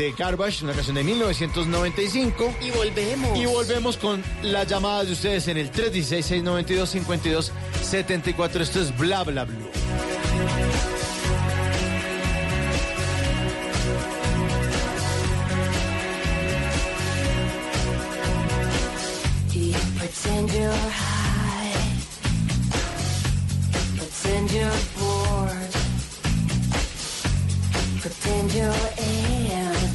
[0.00, 2.54] de Garbage, una canción de 1995.
[2.62, 3.38] Y volvemos.
[3.38, 8.60] Y volvemos con las llamadas de ustedes en el 316-692-5274.
[8.60, 9.68] Esto es Bla Bla Blue.
[19.98, 21.74] Pretend you're high,
[23.96, 25.70] pretend you're bored,
[28.00, 28.74] pretend you're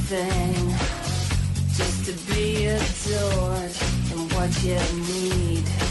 [0.08, 3.72] just to be adored.
[4.12, 4.78] And what you
[5.08, 5.85] need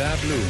[0.00, 0.49] Bla bla blue.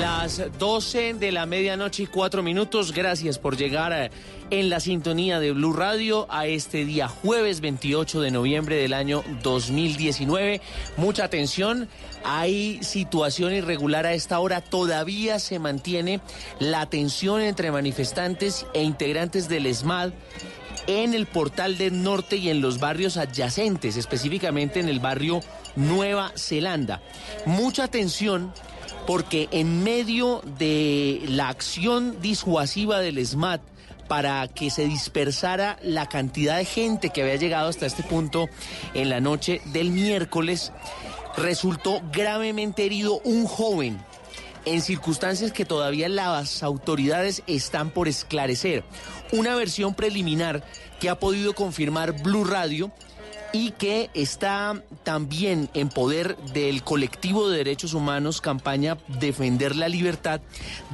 [0.00, 2.92] Las 12 de la medianoche y cuatro minutos.
[2.92, 4.10] Gracias por llegar eh,
[4.50, 9.24] en la sintonía de Blue Radio a este día jueves 28 de noviembre del año
[9.42, 10.60] 2019.
[10.98, 11.88] Mucha atención.
[12.24, 14.60] Hay situación irregular a esta hora.
[14.60, 16.20] Todavía se mantiene
[16.58, 20.12] la tensión entre manifestantes e integrantes del ESMAD
[20.86, 25.40] en el portal del norte y en los barrios adyacentes, específicamente en el barrio
[25.74, 27.02] Nueva Zelanda.
[27.44, 28.52] Mucha atención
[29.06, 33.60] porque en medio de la acción disuasiva del SMAT
[34.08, 38.48] para que se dispersara la cantidad de gente que había llegado hasta este punto
[38.94, 40.72] en la noche del miércoles,
[41.36, 43.98] resultó gravemente herido un joven
[44.64, 48.84] en circunstancias que todavía las autoridades están por esclarecer.
[49.32, 50.64] Una versión preliminar
[51.00, 52.90] que ha podido confirmar Blue Radio
[53.56, 60.42] y que está también en poder del colectivo de derechos humanos campaña Defender la Libertad,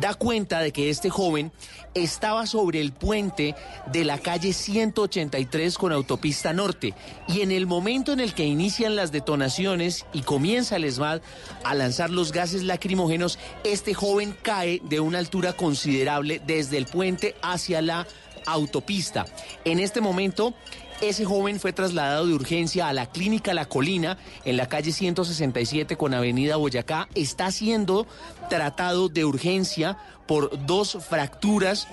[0.01, 1.51] da cuenta de que este joven
[1.95, 3.57] estaba sobre el puente
[3.93, 6.95] de la calle 183 con autopista norte
[7.27, 11.21] y en el momento en el que inician las detonaciones y comienza el ESMAD
[11.65, 17.35] a lanzar los gases lacrimógenos, este joven cae de una altura considerable desde el puente
[17.43, 18.07] hacia la
[18.47, 19.27] autopista.
[19.65, 20.55] En este momento
[21.03, 25.97] ese joven fue trasladado de urgencia a la clínica La Colina en la calle 167
[25.97, 27.09] con Avenida Boyacá.
[27.17, 28.07] Está siendo
[28.49, 31.89] tratado de urgencia por dos fracturas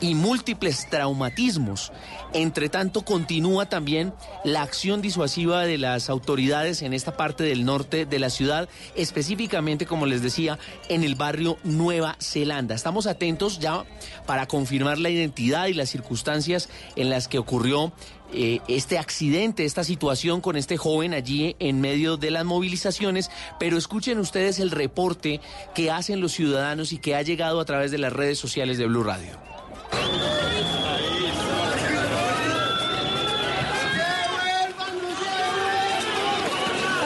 [0.00, 1.90] y múltiples traumatismos.
[2.34, 4.12] Entre tanto, continúa también
[4.44, 9.86] la acción disuasiva de las autoridades en esta parte del norte de la ciudad, específicamente,
[9.86, 10.58] como les decía,
[10.88, 12.74] en el barrio Nueva Zelanda.
[12.74, 13.84] Estamos atentos ya
[14.26, 17.92] para confirmar la identidad y las circunstancias en las que ocurrió
[18.34, 23.78] eh, este accidente, esta situación con este joven allí en medio de las movilizaciones, pero
[23.78, 25.40] escuchen ustedes el reporte
[25.74, 28.86] que hacen los ciudadanos y que ha llegado a través de las redes sociales de
[28.86, 29.38] Blue Radio.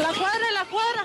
[0.00, 1.04] La cuadra, la cuadra.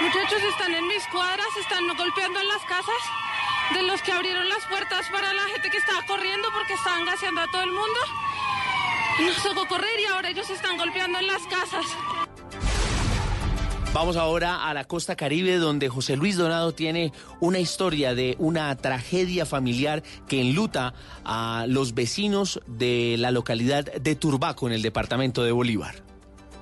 [0.00, 2.94] Muchachos están en mis cuadras, están golpeando en las casas
[3.74, 7.40] de los que abrieron las puertas para la gente que estaba corriendo porque estaban gaseando
[7.42, 8.00] a todo el mundo.
[9.20, 11.86] Nos tocó correr y ahora ellos están golpeando en las casas.
[13.92, 18.76] Vamos ahora a la costa caribe donde José Luis Donado tiene una historia de una
[18.76, 20.92] tragedia familiar que enluta
[21.24, 26.07] a los vecinos de la localidad de Turbaco en el departamento de Bolívar.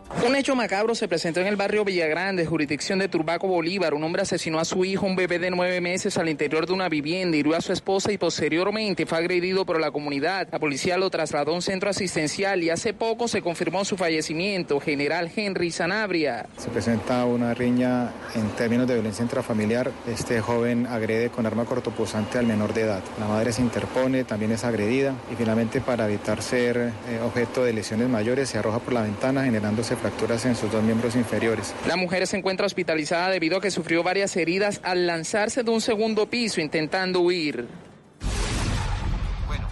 [0.08, 3.92] Un hecho macabro se presentó en el barrio Villagrande, jurisdicción de Turbaco, Bolívar.
[3.92, 6.88] Un hombre asesinó a su hijo, un bebé de nueve meses, al interior de una
[6.88, 10.46] vivienda, hirió a su esposa y posteriormente fue agredido por la comunidad.
[10.52, 14.78] La policía lo trasladó a un centro asistencial y hace poco se confirmó su fallecimiento.
[14.78, 16.46] General Henry Sanabria.
[16.56, 19.90] Se presenta una riña en términos de violencia intrafamiliar.
[20.06, 23.02] Este joven agrede con arma cortopunzante al menor de edad.
[23.18, 27.72] La madre se interpone, también es agredida y finalmente para evitar ser eh, objeto de
[27.72, 31.74] lesiones mayores se arroja por la ventana generándose fracturas en sus dos miembros inferiores.
[31.88, 35.80] La mujer se encuentra hospitalizada debido a que sufrió varias heridas al lanzarse de un
[35.80, 37.66] segundo piso intentando huir.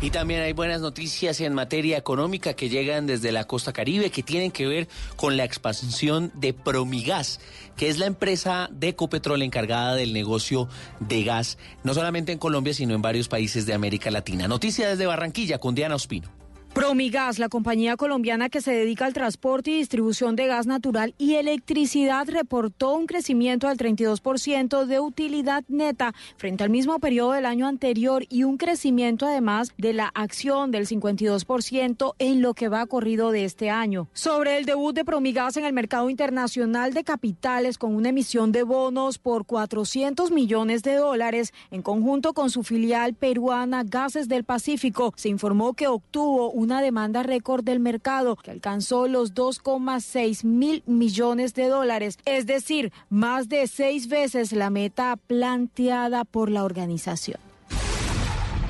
[0.02, 4.22] Y también hay buenas noticias en materia económica que llegan desde la costa caribe que
[4.22, 7.40] tienen que ver con la expansión de Promigas,
[7.78, 10.68] que es la empresa de Ecopetrol encargada del negocio
[11.00, 14.46] de gas, no solamente en Colombia, sino en varios países de América Latina.
[14.46, 16.35] Noticia desde Barranquilla con Diana Ospino.
[16.76, 21.36] Promigas, la compañía colombiana que se dedica al transporte y distribución de gas natural y
[21.36, 27.66] electricidad, reportó un crecimiento del 32% de utilidad neta frente al mismo periodo del año
[27.66, 33.30] anterior y un crecimiento además de la acción del 52% en lo que va corrido
[33.30, 34.08] de este año.
[34.12, 38.64] Sobre el debut de Promigas en el mercado internacional de capitales con una emisión de
[38.64, 45.14] bonos por 400 millones de dólares en conjunto con su filial peruana Gases del Pacífico,
[45.16, 50.82] se informó que obtuvo un una demanda récord del mercado que alcanzó los 2,6 mil
[50.86, 57.38] millones de dólares, es decir, más de seis veces la meta planteada por la organización.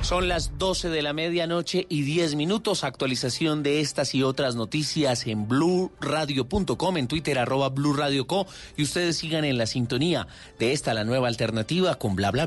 [0.02, 2.84] Son las 12 de la medianoche y 10 minutos.
[2.84, 9.46] Actualización de estas y otras noticias en blurradio.com, en Twitter arroba blurradioco y ustedes sigan
[9.46, 12.46] en la sintonía de esta la nueva alternativa con bla bla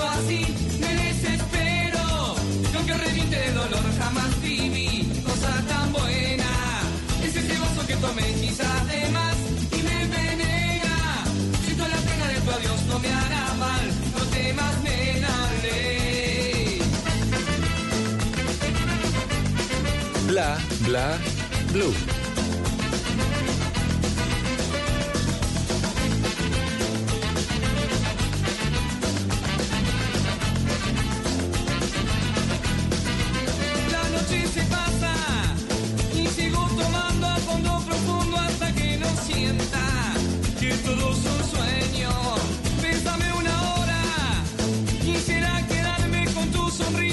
[0.00, 0.46] Siento así
[0.80, 2.34] me desespero
[2.72, 6.82] y aunque reviente de dolor jamás viví cosa tan buena
[7.22, 9.36] es ese vaso que tomé quizás de más
[9.72, 11.24] y me envenena.
[11.64, 15.34] Siento la pena de tu adiós, no me hará mal, no temas, nena.
[20.26, 21.18] Bla, bla,
[21.72, 22.19] blue.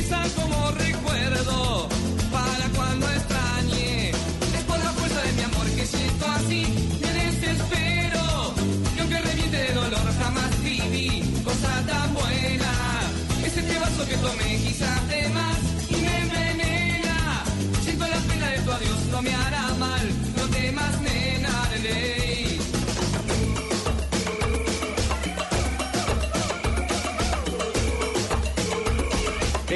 [0.09, 0.46] Tu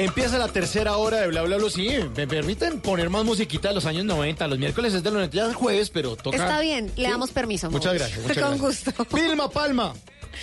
[0.04, 1.70] Empieza la tercera hora de Bla Bla Bla.
[1.70, 4.48] Sí, me permiten poner más musiquita de los años 90.
[4.48, 6.36] Los miércoles es de los 90, ya es jueves, pero toca.
[6.36, 7.70] Está bien, le damos permiso.
[7.70, 8.20] Muchas gracias.
[8.20, 8.96] Muchas Con gracias.
[8.96, 9.16] gusto.
[9.16, 9.94] Vilma Palma.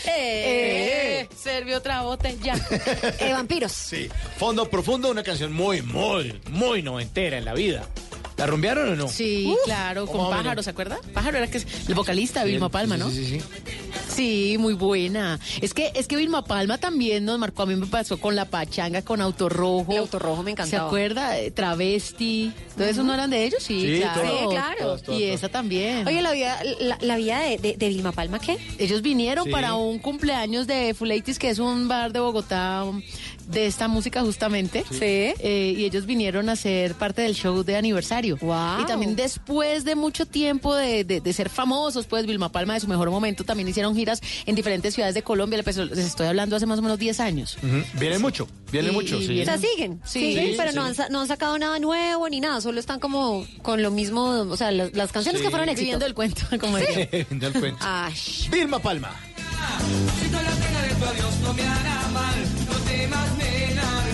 [0.06, 2.56] Eh, Serve otra botella.
[3.20, 3.72] eh, vampiros.
[3.72, 4.10] Sí.
[4.38, 7.86] Fondo Profundo, una canción muy, muy, muy noventera en la vida
[8.40, 9.08] ¿La rumbearon o no?
[9.10, 10.38] Sí, claro, ¿cómo con?
[10.38, 10.98] Pájaro, ¿se acuerda?
[11.14, 13.10] Pájaro era que es el vocalista, Sí, Vilma Palma, sí, ¿no?
[13.10, 13.46] Sí, sí, sí.
[14.08, 15.40] Sí, muy buena.
[15.62, 17.64] Es que es que Vilma Palma también nos marcó.
[17.64, 19.92] A mí me pasó con La Pachanga, con Autorrojo.
[19.92, 20.84] El Autorrojo me encantaba.
[20.84, 21.38] ¿Se acuerda?
[21.40, 22.52] Eh, Travesti.
[22.78, 23.62] ¿Todo eso no eran de ellos?
[23.64, 24.22] Sí, Sí, claro.
[24.22, 24.98] Sí, claro.
[25.20, 26.08] y esa también.
[26.08, 28.58] Oye, la vida, la, la vida de, de, de Vilma Palma, ¿qué?
[28.78, 29.52] Ellos vinieron Sí.
[29.52, 32.84] para un cumpleaños de Fuleitis, que es un bar de Bogotá
[33.48, 34.84] de esta música justamente.
[34.92, 34.98] Sí.
[35.02, 38.38] Eh, y ellos vinieron a ser parte del show de aniversario.
[38.40, 38.82] Guau.
[38.82, 42.80] Y también después de mucho tiempo de, de- de ser famosos, pues Vilma Palma de
[42.82, 45.58] su mejor momento, también hicieron giras en diferentes ciudades de Colombia.
[45.66, 47.58] Les les estoy hablando hace más o menos 10 años.
[47.64, 47.84] Ujú.
[48.00, 49.28] Viene mucho, viene Y- mucho, y sí.
[49.34, 50.76] viene- O sea, siguen, Sí, siguen, sí, pero sí.
[50.78, 54.22] No, han, no han sacado nada nuevo ni nada, solo están como con lo mismo,
[54.50, 55.46] o sea, las, las canciones Sí.
[55.46, 55.82] que fueron éxito.
[55.86, 57.08] Viviendo el cuento, como diría.
[57.30, 57.80] Viendo el cuento.
[57.88, 58.14] Ay,
[58.52, 59.12] Vilma Palma.
[60.20, 64.06] Siento la pena de tu adiós, no me hará mal, no temas, nena.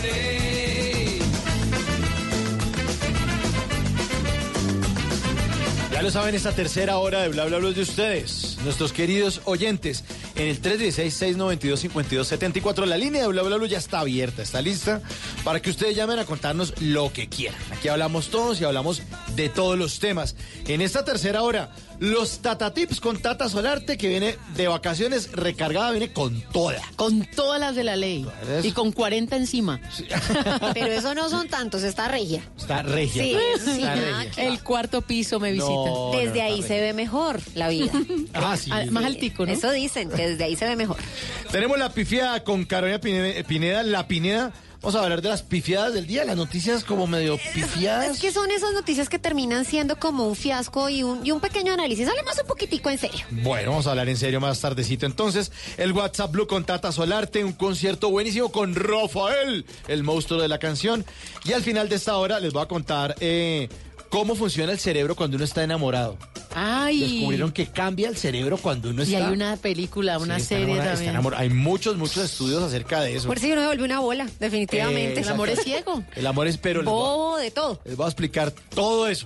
[5.91, 9.41] Ya lo saben, esta tercera hora de Bla Bla Bla es de ustedes, nuestros queridos
[9.45, 10.03] oyentes.
[10.35, 15.01] En el 316-692-5274, la línea de Bla Bla Bla ya está abierta, está lista
[15.43, 17.59] para que ustedes llamen a contarnos lo que quieran.
[17.71, 19.03] Aquí hablamos todos y hablamos
[19.35, 20.35] de todos los temas.
[20.67, 25.91] En esta tercera hora, los Tata Tips con Tata Solarte, que viene de vacaciones recargada,
[25.91, 26.81] viene con toda.
[26.95, 28.25] Con todas las de la ley.
[28.63, 29.79] Y con 40 encima.
[30.73, 32.43] pero eso no son tantos, está regia.
[32.57, 33.23] Está regia.
[33.23, 34.47] Sí, está sí, regia.
[34.47, 35.69] El cuarto piso me visita.
[35.69, 36.67] No, Desde ahí regia.
[36.67, 37.91] se ve mejor la vida.
[38.33, 39.51] Ah, Ah, más altico, ¿no?
[39.51, 40.97] Eso dicen, que desde ahí se ve mejor.
[41.51, 44.53] Tenemos la pifiada con Carolina Pine- Pineda, la Pineda.
[44.81, 48.07] Vamos a hablar de las pifiadas del día, las noticias como medio pifiadas.
[48.17, 51.39] Es que son esas noticias que terminan siendo como un fiasco y un, y un
[51.39, 52.07] pequeño análisis.
[52.07, 53.25] Hablemos un poquitico en serio.
[53.31, 55.07] Bueno, vamos a hablar en serio más tardecito.
[55.07, 60.49] Entonces, el WhatsApp Blue con Tata Solarte, un concierto buenísimo con Rafael, el monstruo de
[60.49, 61.03] la canción.
[61.45, 63.69] Y al final de esta hora les voy a contar eh,
[64.15, 66.17] cómo funciona el cerebro cuando uno está enamorado.
[66.55, 67.01] Ay.
[67.01, 69.27] Descubrieron que cambia el cerebro cuando uno Y está...
[69.27, 71.09] hay una película, una Sí, serie también.
[71.09, 71.41] enamorado.
[71.43, 73.27] Hay muchos, muchos estudios acerca de eso.
[73.27, 75.19] Por si uno se vuelve una bola, definitivamente.
[75.19, 76.01] Eh, El amor es ciego.
[76.15, 76.81] El amor es pero...
[76.83, 77.81] Bobo de todo.
[77.83, 79.25] Les voy a explicar todo eso.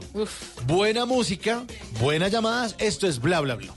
[0.66, 1.66] Buena música,
[2.00, 2.76] buenas llamadas.
[2.80, 3.68] Esto es bla bla bla.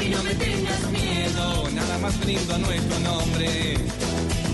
[0.00, 3.74] Y no me tengas miedo, nada más brindo a nuestro nombre.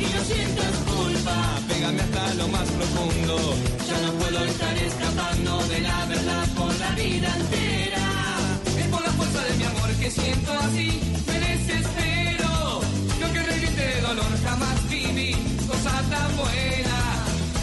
[0.01, 0.94] Y no sientas
[1.69, 3.37] pégame hasta lo más profundo.
[3.89, 8.07] Ya no puedo estar escapando de la verdad por la vida entera.
[8.79, 12.81] Es por la fuerza de mi amor que siento así, me desespero.
[13.21, 15.33] Yo que reviente de dolor jamás viví
[15.67, 16.99] cosa tan buena.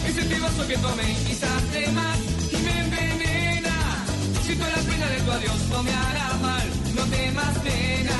[0.07, 2.17] Ese pibazo que tomé quizás de más
[2.51, 3.75] y me envenena.
[4.43, 8.17] Siento la pena de tu adiós, no me hará mal, no temas pena.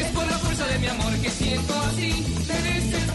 [0.00, 2.10] Es por la fuerza de mi amor que siento así,
[2.48, 3.09] me desespero.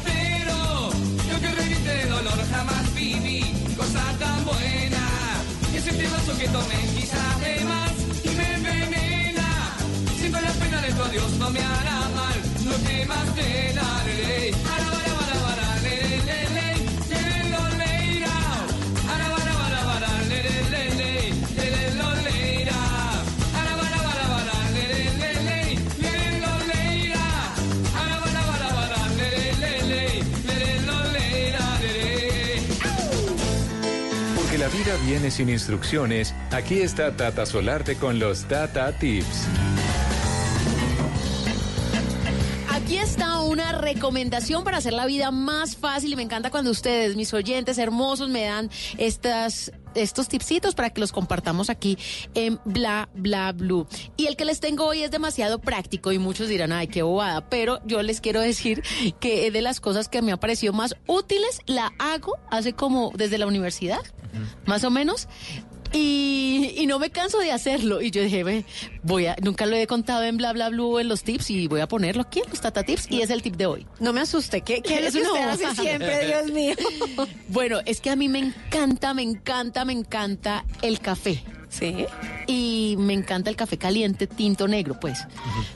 [6.45, 7.91] Que tomé quizás de más
[8.23, 9.77] y me envenena.
[10.17, 14.03] Siento la pena de tu adiós, no me hará mal, no temas pena.
[14.05, 15.04] le, le.
[34.65, 39.45] La vida viene sin instrucciones, aquí está Tata Solarte con los Tata Tips.
[42.71, 47.15] Aquí está una recomendación para hacer la vida más fácil y me encanta cuando ustedes,
[47.15, 51.97] mis oyentes hermosos, me dan estas estos tipsitos para que los compartamos aquí
[52.33, 53.87] en Bla Bla Blue.
[54.17, 57.49] Y el que les tengo hoy es demasiado práctico y muchos dirán, ay, qué bobada,
[57.49, 58.83] pero yo les quiero decir
[59.19, 63.37] que de las cosas que me ha parecido más útiles, la hago hace como desde
[63.37, 64.01] la universidad,
[64.65, 65.27] más o menos.
[65.97, 68.01] Y, y no me canso de hacerlo.
[68.01, 68.65] Y yo dije, ve,
[69.03, 71.79] voy a, nunca lo he contado en bla bla blue en los tips y voy
[71.79, 73.87] a ponerlo aquí en los Tata Tips y es el tip de hoy.
[73.99, 76.75] No me asuste, ¿qué, qué es lo que usted hace siempre, Dios mío?
[77.47, 81.41] Bueno, es que a mí me encanta, me encanta, me encanta el café.
[81.69, 82.05] Sí.
[82.47, 85.19] Y me encanta el café caliente, tinto negro, pues.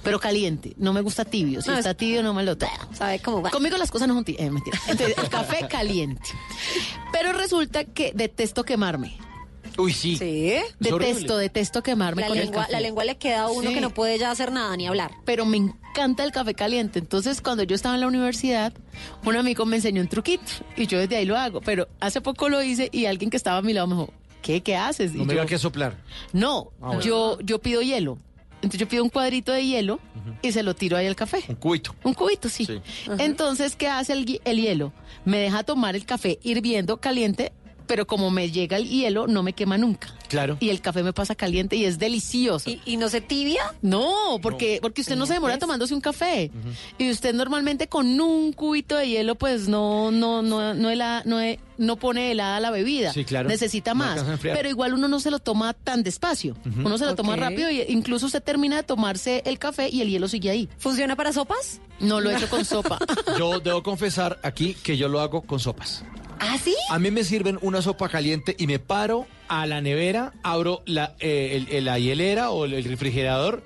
[0.03, 1.61] Pero caliente, no me gusta tibio.
[1.61, 2.71] Si No, está es- tibio, no me lo tomo.
[2.93, 3.49] ¿Sabe cómo va?
[3.49, 4.79] Conmigo las cosas no son tibias, eh, mentira.
[4.87, 6.21] Entonces, el café caliente.
[7.11, 9.17] Pero resulta que detesto quemarme.
[9.79, 10.17] Uy, sí.
[10.17, 10.53] Sí.
[10.79, 12.71] Detesto, detesto quemarme La con el lengua, café.
[12.73, 13.75] la lengua le queda a uno Sí.
[13.75, 15.11] que no puede ya hacer nada ni hablar.
[15.25, 16.99] pero me encanta el café caliente.
[16.99, 18.73] Entonces, cuando yo estaba en la universidad,
[19.25, 20.43] un amigo me enseñó un truquito
[20.77, 21.61] y yo desde ahí lo hago.
[21.61, 24.61] Pero hace poco lo hice y alguien que estaba a mi lado me dijo, ¿qué,
[24.61, 25.13] qué haces?
[25.13, 25.95] No Y me yo, que soplar.
[26.33, 27.01] no, Ah, bueno.
[27.01, 28.17] yo, yo pido hielo.
[28.61, 30.01] Entonces yo pido un cuadrito de hielo
[30.41, 31.41] y se lo tiro ahí al café.
[31.47, 31.95] Un cubito.
[32.03, 32.65] Un cubito, sí.
[32.65, 32.81] Sí.
[33.17, 34.91] Entonces, ¿qué hace el, el hielo?
[35.23, 37.53] Me deja tomar el café hirviendo caliente
[37.89, 40.13] pero como me llega el hielo, no me quema nunca.
[40.27, 40.57] Claro.
[40.59, 42.69] Y el café me pasa caliente y es delicioso.
[42.85, 43.73] ¿Y, no se tibia?
[43.81, 46.51] No, porque, porque usted no se demora tomándose un café.
[46.99, 51.41] Y usted normalmente con un cubito de hielo, pues no, no, no, no, hela- no,
[51.41, 53.11] he- no pone helada la bebida.
[53.11, 53.49] Sí, claro.
[53.49, 54.23] Necesita No más.
[54.39, 56.55] Pero igual uno no se lo toma tan despacio.
[56.77, 60.09] Uno se lo toma rápido y incluso usted termina de tomarse el café y el
[60.11, 60.69] hielo sigue ahí.
[60.77, 61.81] ¿Funciona para sopas?
[61.99, 62.99] No lo he hecho con sopa.
[63.39, 66.03] Yo debo confesar aquí que yo lo hago con sopas.
[66.39, 66.75] ¿Ah, sí?
[66.89, 71.15] A mí me sirven una sopa caliente y me paro a la nevera, abro la,
[71.19, 73.61] eh, el- el- la hielera o el, refrigerador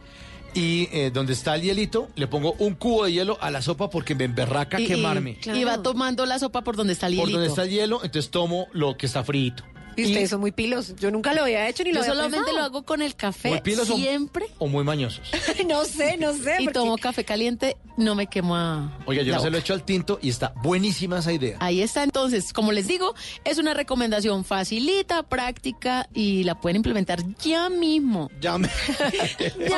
[0.56, 3.90] y eh, donde está el hielito, le pongo un cubo de hielo a la sopa
[3.90, 5.38] porque me emberraca Y- y- quemarme.
[5.54, 7.40] Y, va tomando la sopa por donde está el Por hielito.
[7.40, 9.64] donde está el hielo, entonces tomo lo que está frito.
[9.96, 10.96] Y ustedes son muy pilos.
[10.98, 12.58] Yo nunca lo había hecho ni lo Yo había solamente pensado.
[12.58, 13.50] lo hago con el café.
[13.50, 14.46] Muy pilos o- siempre.
[14.60, 15.22] O muy mañosos.
[15.68, 16.56] no sé, no sé.
[16.60, 18.98] Y porque- tomo café caliente, no me quema.
[19.06, 21.58] Oiga, yo la no se lo he hecho al tinto y está buenísima esa idea.
[21.60, 23.14] Ahí está, entonces, como les digo,
[23.46, 28.30] es una recomendación facilita, práctica y la pueden implementar ya mismo.
[28.42, 28.70] Ya me...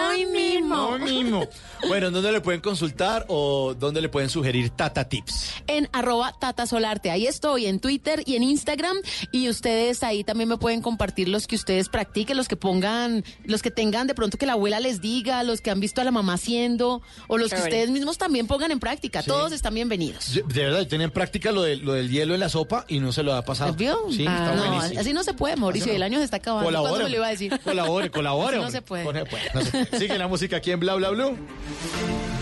[0.10, 0.75] Hoy mismo.
[0.89, 1.47] Hoy mismo.
[1.88, 5.51] Bueno, ¿dónde le pueden consultar o dónde le pueden sugerir Tata Tips?
[5.67, 7.12] En arroba Tata Solarte.
[7.12, 8.97] Ahí estoy, en Twitter y en Instagram.
[9.32, 13.62] Y ustedes ahí también me pueden compartir los que ustedes practiquen, los que pongan, los
[13.62, 16.12] que tengan de pronto que la abuela les diga, los que han visto a la
[16.12, 17.72] mamá haciendo, o los que Chévere.
[17.76, 19.24] ustedes mismos también pongan en práctica.
[19.24, 20.34] Todos están bienvenidos.
[20.34, 23.00] De de verdad, tienen en práctica lo, de- lo del hielo en la sopa y
[23.00, 23.74] no se lo ha pasado.
[23.74, 23.98] ¿Vio?
[24.10, 25.02] Sí, Ah, está no, buenísimo.
[25.02, 25.88] así no se puede, Mauricio.
[25.91, 25.96] No.
[25.96, 26.65] El año se está acabando.
[26.65, 27.04] ¿Cuándo Colabore.
[27.06, 27.60] me lo iba a decir?
[27.63, 28.58] Colabore, colabore.
[28.58, 29.04] No se puede.
[29.04, 29.15] Pues,
[29.54, 30.00] no se puede.
[30.00, 31.36] Sigue la música aquí en Bla Bla Blue.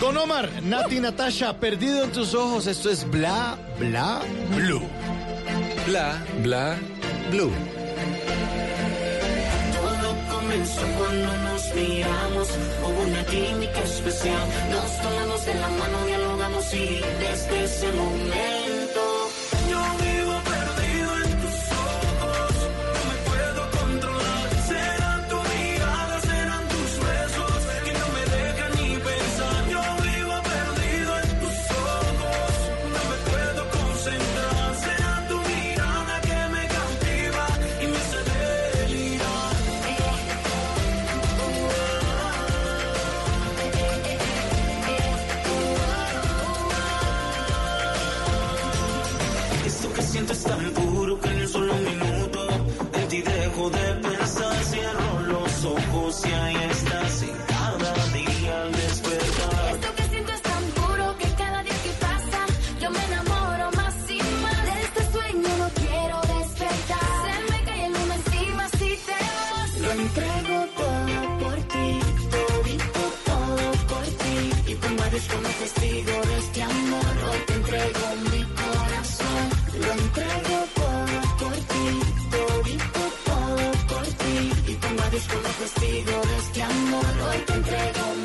[0.00, 2.66] Don Omar, Nati Natasha, perdido en tus ojos.
[2.66, 4.20] Esto es Bla Bla
[4.56, 4.82] Blue.
[5.86, 6.78] Bla, bla,
[7.36, 7.50] Todo
[10.30, 12.48] comenzó cuando nos miramos,
[12.84, 14.48] hubo una química especial.
[14.70, 18.83] Nos tomamos de la mano, dialogamos y desde ese momento
[70.04, 71.88] entrego todo por ti,
[72.34, 74.36] todito todo por ti.
[74.72, 79.44] Y con varios como testigo de este amor, hoy te entrego mi corazón.
[79.84, 81.86] Lo entrego todo por ti,
[82.34, 84.36] todito todo por ti.
[84.72, 88.23] Y con varios como testigo de este amor, hoy te entrego mi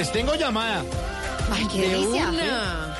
[0.00, 0.82] Les tengo llamada.
[1.52, 2.28] Ay, qué De delicia.
[2.30, 2.96] una.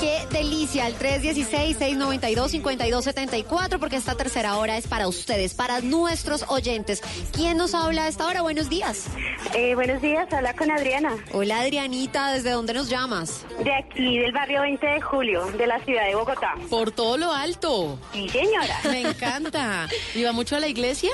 [0.00, 7.00] Qué delicia, el 316-692-5274, porque esta tercera hora es para ustedes, para nuestros oyentes.
[7.32, 8.42] ¿Quién nos habla a esta hora?
[8.42, 9.06] Buenos días.
[9.54, 11.14] Eh, buenos días, habla con Adriana.
[11.32, 13.46] Hola Adrianita, ¿desde dónde nos llamas?
[13.62, 16.56] De aquí, del barrio 20 de julio, de la ciudad de Bogotá.
[16.68, 18.00] Por todo lo alto.
[18.12, 18.80] Sí, señora.
[18.90, 19.86] Me encanta.
[20.16, 21.12] ¿Iba mucho a la iglesia?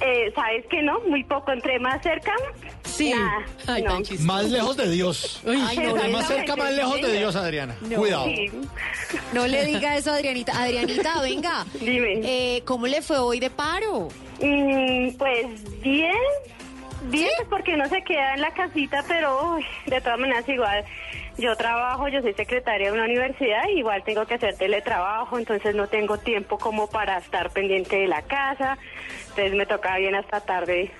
[0.00, 0.98] Eh, ¿Sabes que no?
[1.08, 2.32] Muy poco, entre más cerca.
[2.84, 3.10] Sí.
[3.12, 3.92] Nada, Ay, no.
[3.94, 4.26] tan chistoso.
[4.26, 5.40] Más lejos de Dios.
[5.46, 7.76] Ay, no, Entre no, más cerca, más lejos de Dios, Adriana.
[7.96, 8.26] Cuidado.
[8.26, 8.50] Sí.
[9.32, 10.60] No le diga eso a Adrianita.
[10.62, 11.64] Adrianita, venga.
[11.80, 12.20] Dime.
[12.22, 14.08] Eh, ¿Cómo le fue hoy de paro?
[14.40, 16.12] Mm, pues bien,
[17.04, 20.84] bien, pues porque uno se queda en la casita, pero uy, de todas maneras igual.
[21.36, 25.74] Yo trabajo, yo soy secretaria de una universidad, y igual tengo que hacer teletrabajo, entonces
[25.74, 28.78] no tengo tiempo como para estar pendiente de la casa,
[29.30, 30.92] entonces me toca bien hasta tarde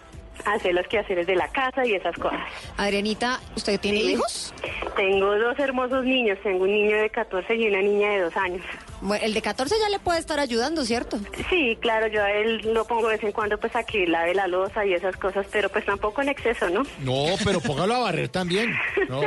[0.45, 2.41] hacer los quehaceres de la casa y esas cosas.
[2.77, 4.55] Adrianita, ¿usted tiene hijos?
[4.97, 8.63] Tengo dos hermosos niños, tengo un niño de 14 y una niña de 2 años.
[9.01, 11.19] Bueno, el de 14 ya le puede estar ayudando, ¿cierto?
[11.51, 14.35] Sí, claro, yo a él lo pongo de vez en cuando pues a que lave
[14.35, 16.85] la losa y esas cosas, pero pues tampoco en exceso, ¿no?
[17.01, 18.75] No, pero póngalo a barrer también.
[19.09, 19.21] No.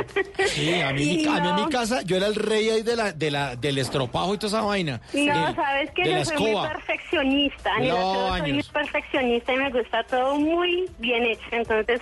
[0.46, 3.12] Sí, a mí, a mí en mi casa, yo era el rey ahí de la,
[3.12, 5.00] de la, del estropajo y toda esa vaina.
[5.12, 10.34] No, sabes que yo soy muy perfeccionista, Yo soy muy perfeccionista y me gusta todo
[10.36, 12.00] muy bien hecho, entonces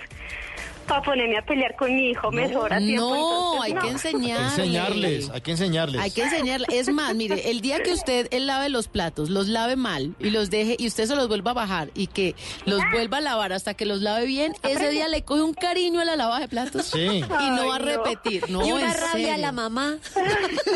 [0.87, 3.09] para ponerme a pelear con mi hijo me sobra tiempo.
[3.09, 3.81] No, entonces, hay no.
[3.81, 4.45] que enseñarle.
[4.45, 6.01] enseñarles, hay que enseñarles.
[6.01, 6.67] Hay que enseñarle.
[6.71, 10.29] Es más, mire, el día que usted él lave los platos, los lave mal y
[10.29, 13.53] los deje y usted se los vuelva a bajar y que los vuelva a lavar
[13.53, 16.47] hasta que los lave bien, ese día le coge un cariño a la lava de
[16.47, 16.99] platos Sí.
[17.05, 18.49] y no va a repetir.
[18.49, 19.97] No, y una en rabia a la mamá.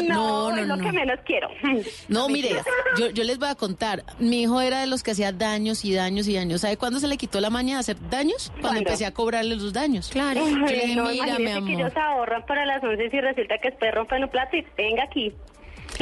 [0.04, 0.84] No, No, no, es lo no.
[0.84, 1.48] que menos quiero.
[2.08, 2.56] No, mire,
[2.98, 4.04] yo, yo les voy a contar.
[4.20, 6.62] Mi hijo era de los que hacía daños y daños y daños.
[6.62, 8.48] ¿Sabe cuándo se le quitó la maña de hacer daños?
[8.48, 8.80] Cuando ¿Cuándo?
[8.80, 10.01] empecé a cobrarle los daños.
[10.10, 10.42] Claro.
[10.46, 12.10] Ay, no, mira, mi imagínese que ellos amor.
[12.10, 15.34] ahorran para las 11 y resulta que después rompen un plato y venga aquí.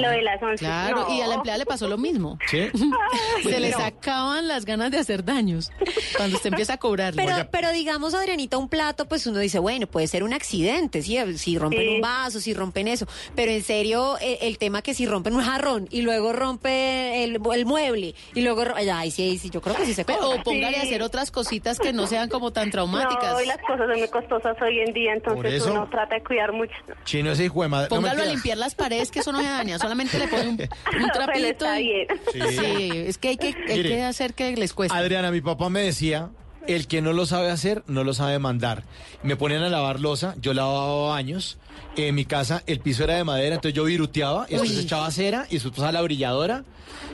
[0.02, 0.58] Lo de las 11.
[0.66, 1.16] Claro, no.
[1.16, 2.38] y a la empleada le pasó lo mismo.
[2.48, 2.68] ¿Sí?
[3.44, 5.72] Se le sacaban las ganas de hacer daños
[6.18, 7.24] cuando usted empieza a cobrarle.
[7.24, 11.18] Pero, pero digamos, Adrianita, un plato, pues uno dice, bueno, puede ser un accidente, ¿sí?
[11.38, 11.88] si rompen Sí.
[11.96, 13.08] un vaso, si rompen eso.
[13.36, 17.40] Pero en serio, el, el tema que si rompen un jarrón y luego rompe el,
[17.54, 18.64] el mueble y luego...
[18.76, 20.20] Ay, sí, sí, yo creo que sí se cobra.
[20.28, 20.88] o póngale a Sí.
[20.88, 23.34] hacer otras cositas que no sean como tan traumáticas.
[23.34, 26.24] No, y las cosas son muy costosas hoy en día, entonces eso- uno trata de
[26.24, 26.74] cuidar mucho.
[27.06, 27.88] Chino ese hijo de madre.
[27.90, 29.78] no, Póngalo a limpiar las paredes, que eso no se daña.
[29.90, 30.50] Solamente le pone un,
[31.04, 31.46] un trapito.
[31.48, 32.08] está y- bien.
[32.32, 32.42] Sí.
[32.60, 33.90] Sí, es que hay que, hay Mire.
[33.90, 34.96] que hacer que les cueste.
[34.96, 36.30] Adriana, mi papá me decía,
[36.68, 38.84] el que no lo sabe hacer, no lo sabe mandar.
[39.24, 41.58] Me ponían a lavar losa, yo lavaba baños.
[41.96, 45.48] En mi casa el piso era de madera, entonces yo viruteaba y después echaba cera
[45.50, 46.64] y después pasaba la brilladora.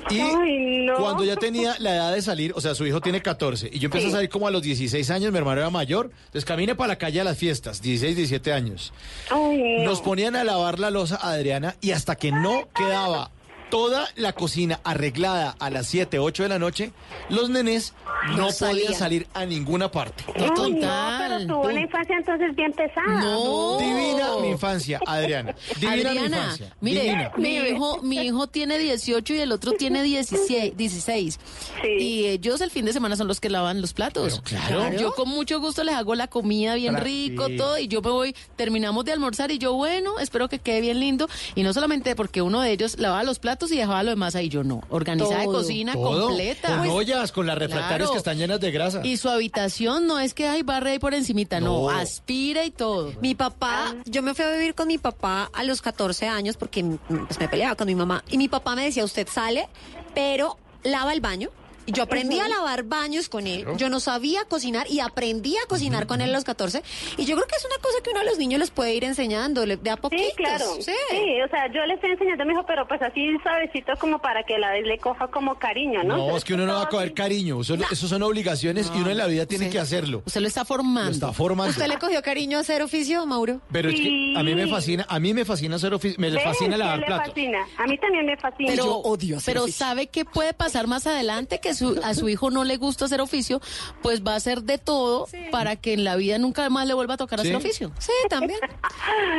[0.10, 0.96] Y Ay, no.
[0.96, 3.88] cuando ya tenía la edad de salir, o sea, su hijo tiene 14 y yo
[3.88, 6.90] empecé a salir como a los 16 años, mi hermano era mayor, entonces camine para
[6.90, 8.94] la calle a las fiestas, 16, 17 años.
[9.32, 9.84] Ay, no.
[9.86, 13.32] Nos ponían a lavar la losa, Adriana, y hasta que no quedaba
[13.70, 16.92] toda la cocina arreglada a las 7, 8 de la noche,
[17.30, 17.94] los nenes
[18.30, 20.24] no, No podían salir a ninguna parte.
[20.38, 21.24] No, Ay, no, total.
[21.28, 23.20] pero tuvo una infancia entonces bien pesada.
[23.22, 23.78] No.
[23.78, 25.56] Divina mi infancia, Adriana.
[25.80, 26.76] Divina mi Adriana, infancia.
[26.82, 27.32] mire, Divina.
[27.38, 30.76] mi hijo, mi hijo tiene 18 y el otro tiene 16.
[30.76, 31.40] 16.
[31.82, 31.88] Sí.
[32.00, 34.42] Y ellos el fin de semana son los que lavan los platos.
[34.50, 34.98] Pero claro.
[34.98, 37.58] Yo con mucho gusto les hago la comida bien rico, sí.
[37.58, 41.00] todo, y yo me voy, terminamos de almorzar y yo, bueno, espero que quede bien
[41.00, 41.28] lindo.
[41.56, 44.50] Y no solamente porque uno de ellos lavaba los platos y dejaba lo demás ahí,
[44.50, 44.82] yo no.
[44.90, 46.28] Organizada de cocina Todo.
[46.28, 46.78] completa.
[46.78, 48.12] Con ollas, con las refractarias Claro.
[48.12, 49.02] que están llenas de grasa.
[49.06, 51.90] Y su habitación no es que hay barre ahí por encimita, no, No.
[51.90, 53.14] aspira y todo.
[53.22, 56.84] Mi papá, yo me fui a vivir con mi papá a los 14 años porque
[57.08, 58.24] pues, me peleaba con mi mamá.
[58.30, 59.68] Y mi papá me decía, usted sale,
[60.14, 61.50] pero lava el baño.
[61.88, 63.66] Yo aprendí a lavar baños con él.
[63.78, 66.82] Yo no sabía cocinar y aprendí a cocinar con él a los 14.
[67.18, 69.04] Y yo creo que es una cosa que uno a los niños les puede ir
[69.04, 70.26] enseñando le- de a poquitos.
[70.26, 70.66] Sí, claro.
[70.80, 70.92] Sí.
[71.10, 71.42] Sí.
[71.46, 74.44] o sea, yo le estoy enseñando a mi hijo, pero pues así suavecito como para
[74.44, 76.18] que a la vez le coja como cariño, ¿no?
[76.18, 77.62] No, es que uno no va a coger cariño.
[77.62, 79.72] Eso, eso son obligaciones y uno en la vida tiene Sí.
[79.72, 80.24] que hacerlo.
[80.26, 81.10] Usted lo está formando.
[81.10, 81.72] Lo está formando.
[81.72, 83.62] ¿Usted le cogió cariño a hacer oficio, Mauro?
[83.72, 86.78] Pero es que a mí me fascina, a mí me fascina hacer oficio, me fascina
[86.78, 87.28] lavar platos.
[87.28, 87.60] fascina.
[87.78, 88.72] A mí también me fascina.
[88.72, 89.86] Pero, Yo odio hacer pero oficio.
[89.86, 91.60] ¿sabe qué puede pasar más adelante?
[91.60, 93.62] Que su- a su hijo no le gusta hacer oficio,
[94.02, 97.14] pues va a hacer de todo para que en la vida nunca más le vuelva
[97.16, 97.48] a tocar Sí.
[97.48, 97.92] hacer oficio.
[98.00, 98.60] Sí, también.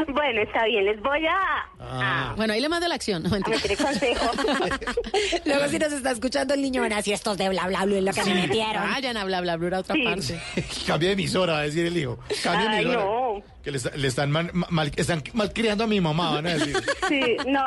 [0.08, 1.36] Bueno, está bien, les voy a...
[1.80, 2.32] Ah.
[2.36, 3.22] Bueno, ahí le mando la acción.
[3.22, 3.56] No, a mentira.
[3.58, 4.30] meter consejo.
[5.44, 8.12] Luego si nos está escuchando el niño, van así estos de bla, bla, bla, lo
[8.12, 8.82] que me metieron.
[8.90, 10.02] Vayan a bla, bla, bla, a otra Sí.
[10.04, 10.40] parte.
[10.86, 12.18] Cambia de emisora, va a decir el hijo.
[12.42, 13.04] Cambia de Ay, emisora.
[13.04, 13.42] no.
[13.62, 16.76] Que le, está- le están mal, mal- están malcriando a mi mamá, van a decir.
[17.08, 17.64] Sí, no,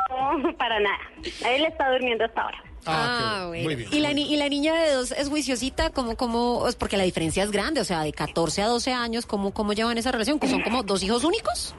[0.56, 0.98] para nada.
[1.46, 2.64] Él está durmiendo hasta ahora.
[2.86, 3.48] Ah, bueno.
[3.48, 3.64] bueno.
[3.64, 3.88] Muy bien.
[3.92, 7.04] ¿Y la, ni- y la niña de dos es juiciosita, como, como, es porque la
[7.04, 10.38] diferencia es grande, o sea, de 14 a 12 años, ¿cómo, cómo llevan esa relación?
[10.38, 11.74] ¿Que son como dos hijos únicos?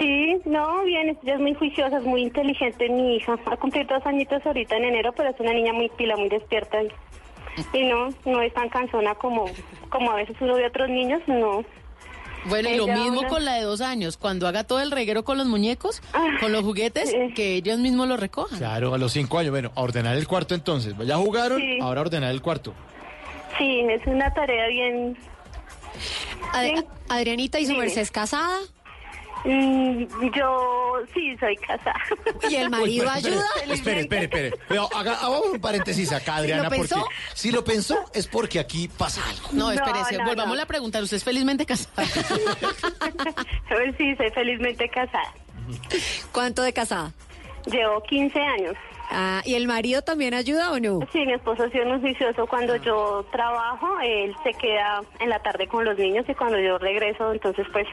[0.00, 3.36] Sí, no, bien, ella es muy juiciosa, es muy inteligente mi hija.
[3.48, 6.28] Va a cumplir dos añitos ahorita en enero, pero es una niña muy pila, muy
[6.28, 6.78] despierta.
[6.82, 6.88] Y,
[7.78, 9.44] y no, no es tan cansona como,
[9.90, 11.64] como a veces uno de otros niños, no.
[12.46, 14.16] Bueno, y lo mismo una- con la de dos años.
[14.16, 17.34] Cuando haga todo el reguero con los muñecos, Ah, con los juguetes, sí.
[17.34, 18.58] que ellos mismos lo recojan.
[18.58, 19.50] Claro, a los cinco años.
[19.50, 20.94] Bueno, a ordenar el cuarto entonces.
[21.06, 21.78] Ya jugaron, Sí.
[21.80, 22.74] ahora a ordenar el cuarto.
[23.58, 25.16] Sí, es una tarea bien...
[26.52, 26.84] Ad- Sí.
[27.08, 28.58] Adrianita y su merced es casada.
[29.44, 30.04] Mm,
[30.34, 32.00] yo sí soy casada.
[32.48, 33.46] ¿Y el marido Uy, espere, ayuda?
[33.74, 34.52] Espere, espere, espere.
[34.68, 36.96] Pero haga, hagamos un paréntesis acá, Adriana, pensó?
[37.00, 39.48] porque si lo pensó es porque aquí pasa algo.
[39.52, 40.62] No, No, espérese, no, volvamos no.
[40.62, 41.02] a preguntar.
[41.02, 42.06] ¿Usted es felizmente casada?
[43.70, 45.32] A ver, sí, soy felizmente casada.
[46.32, 47.12] ¿Cuánto de casada?
[47.66, 48.74] Llevo 15 años.
[49.10, 51.00] Ah, ¿y el marido también ayuda o no?
[51.12, 52.46] Sí, mi esposo sí es muy juicioso.
[52.46, 56.78] Cuando yo trabajo, él se queda en la tarde con los niños y cuando yo
[56.78, 57.86] regreso, entonces pues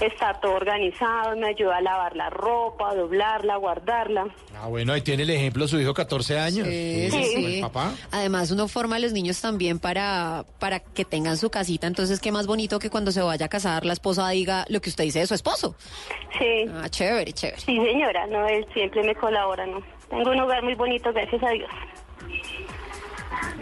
[0.00, 4.26] está todo organizado, me ayuda a lavar la ropa, a doblarla, a guardarla.
[4.60, 6.66] Ah, bueno, ahí tiene el ejemplo su hijo 14 años.
[6.66, 7.60] Sí, sí, sí.
[7.60, 7.92] Papá.
[8.10, 11.86] Además, uno forma a los niños también para, para que tengan su casita.
[11.86, 14.90] Entonces, qué más bonito que cuando se vaya a casar, la esposa diga lo que
[14.90, 15.76] usted dice de su esposo.
[16.38, 16.70] Sí.
[16.74, 17.60] Ah, chévere, chévere.
[17.60, 19.82] Sí, señora, no, él siempre me colabora, ¿no?
[20.10, 21.70] Tengo un hogar muy bonito, gracias a Dios.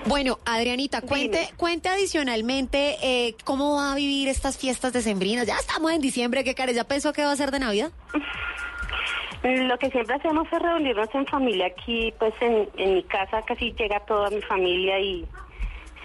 [0.07, 5.47] Bueno, Adrianita, cuente, cuente adicionalmente eh, cómo va a vivir estas fiestas decembrinas.
[5.47, 6.71] Ya estamos en diciembre, ¿qué cara?
[6.71, 7.91] ¿Ya pensó que va a ser de Navidad?
[9.43, 13.73] Lo que siempre hacemos es reunirnos en familia aquí, pues en, en mi casa casi
[13.73, 15.25] llega toda mi familia y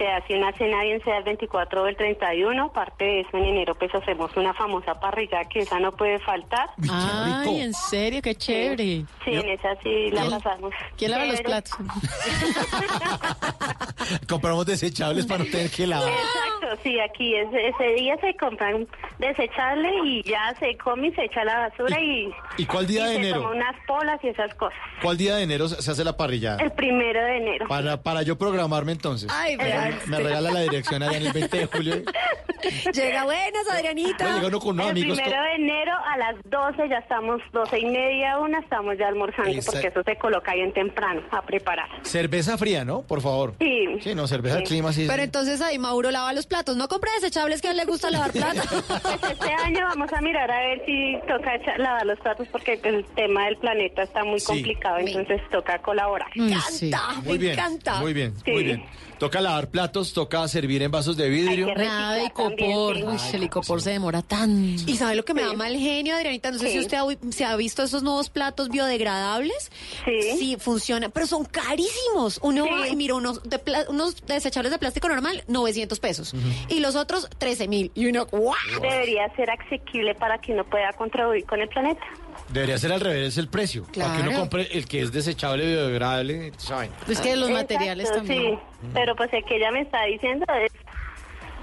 [0.02, 2.66] se hace una cena bien sea el 24 o el 31.
[2.66, 6.72] Aparte de eso, en enero pues hacemos una famosa parrilla que esa no puede faltar.
[6.92, 9.06] Ay, en serio, qué chévere.
[9.24, 10.74] Sí, en esa sí la ¿Quién- pasamos.
[10.98, 11.74] ¿Quién lava los platos?
[14.28, 16.10] Compramos desechables para no tener que lavar.
[16.10, 18.88] Exacto, sí, aquí es- ese día se compran
[19.20, 23.02] desechables y ya se come y se echa a la basura y, ¿Y cuál día
[23.02, 23.42] y de se enero?
[23.42, 24.78] toma unas polas y esas cosas.
[25.02, 26.62] ¿Cuál día de enero se hace la parrillada?
[26.62, 27.68] El primero de enero.
[27.68, 29.30] Para, para yo programarme entonces.
[29.34, 31.96] Ay, vea Me regala la dirección allá en el 20 de julio.
[32.94, 34.36] Llega buenas, Adrianita.
[34.36, 35.18] llega uno con unos el amigos.
[35.18, 39.08] to- primero de enero a las 12 ya estamos, 12 y media, una, estamos ya
[39.08, 41.88] almorzando Esa- porque eso se coloca bien temprano a preparar.
[42.04, 43.02] Cerveza fría, ¿no?
[43.02, 43.56] Por favor.
[43.60, 43.88] Sí.
[44.02, 44.68] Sí, no, cerveza de Sí.
[44.74, 45.08] clima sí.
[45.10, 46.61] Pero entonces ahí Mauro lava los platos.
[46.68, 48.66] No compre desechables que a él le gusta lavar platos.
[49.20, 53.04] Pues este año vamos a mirar a ver si toca lavar los platos porque el
[53.16, 54.46] tema del planeta está muy Sí.
[54.48, 56.30] complicado, entonces toca colaborar.
[56.36, 57.96] Me encanta, Muy me bien, encanta.
[58.00, 58.52] muy bien, Sí.
[58.52, 58.86] muy bien.
[59.22, 61.68] Toca lavar platos, toca servir en vasos de vidrio.
[61.68, 62.96] Hay que Nada de también, icopor.
[62.98, 63.04] sí.
[63.04, 64.82] Uy, el icopor se demora tanto.
[64.88, 66.50] ¿Y sabe lo que me da mal genio, Adrianita?
[66.50, 69.72] No sé si usted ha, se ha visto esos nuevos platos biodegradables.
[70.06, 70.38] Sí.
[70.40, 72.40] Sí, funciona, pero son carísimos.
[72.42, 72.70] Uno Sí.
[72.72, 76.34] va y mira unos, de pla- unos desechables de plástico normal, 900 pesos.
[76.70, 77.92] Y los otros, 13 mil.
[77.94, 78.54] Y uno, ¡wow!
[78.82, 82.02] Debería ser asequible para que uno pueda contribuir con el planeta.
[82.50, 83.84] Debería ser al revés el precio.
[83.84, 84.40] Para que uno Claro.
[84.40, 86.54] compre el que es desechable, biodegradable.
[86.58, 86.90] ¿saben?
[87.08, 88.54] Es que los Exacto, materiales también.
[88.56, 88.60] Sí,
[88.94, 90.72] pero pues el que ella me está diciendo es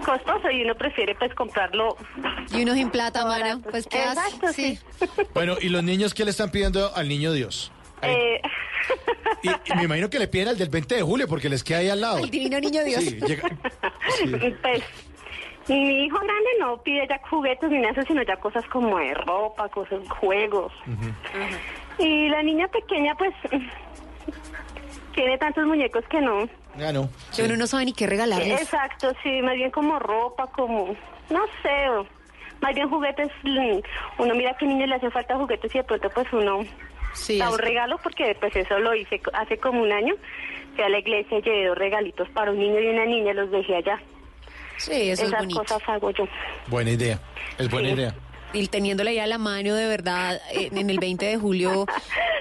[0.04, 1.96] costoso y uno prefiere pues comprarlo.
[2.52, 3.60] Y uno sin plata, mano.
[3.70, 4.20] Pues qué hace?
[4.20, 4.78] Exacto, sí.
[5.34, 7.72] Bueno, ¿y los niños qué le están pidiendo al niño Dios?
[8.02, 8.40] Eh,
[9.42, 11.78] Y, y me imagino que le piden al del 20 de julio porque les queda
[11.78, 12.18] ahí al lado.
[12.18, 13.04] El divino niño Dios.
[13.04, 13.48] Sí, llega-
[14.16, 14.26] sí.
[14.62, 14.82] pues
[15.68, 19.68] mi hijo grande no pide ya juguetes ni nada, sino ya cosas como de ropa,
[19.68, 20.72] cosas, juegos.
[21.98, 23.32] Y la niña pequeña pues
[25.18, 26.48] tiene tantos muñecos que no.
[26.80, 27.08] Ah, no.
[27.34, 28.62] Que uno no sabe ni qué regalarles.
[28.62, 30.94] Exacto, sí, más bien como ropa, como,
[31.30, 32.06] no sé, o
[32.60, 33.28] más bien juguetes.
[33.42, 33.78] mm,
[34.22, 36.60] Uno mira que niños le hace falta juguetes y de pronto pues uno
[37.14, 40.14] Sí, da es- un regalo porque pues eso lo hice hace como un año.
[40.76, 43.76] Fui a la iglesia, llevé dos regalitos para un niño y una niña, los dejé
[43.76, 43.98] allá.
[44.76, 45.60] Sí, eso es Esas bonito.
[45.60, 46.28] cosas hago yo.
[46.68, 47.18] Buena idea.
[47.58, 47.94] Es buena Sí.
[47.94, 48.14] idea.
[48.52, 51.86] Y teniéndole ya la mano de verdad en el 20 de julio.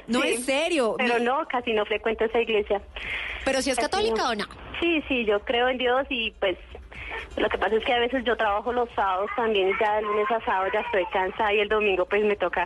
[0.07, 0.95] No, Sí, en serio.
[0.97, 2.81] Pero Mi- no, casi no frecuento esa iglesia.
[3.43, 4.29] Pero si es Casi católica no.
[4.29, 4.45] o no.
[4.79, 6.57] Sí, sí, yo creo en Dios y pues
[7.35, 10.25] lo que pasa es que a veces yo trabajo los sábados también, ya de lunes
[10.31, 12.65] a sábado ya estoy cansada y el domingo pues me toca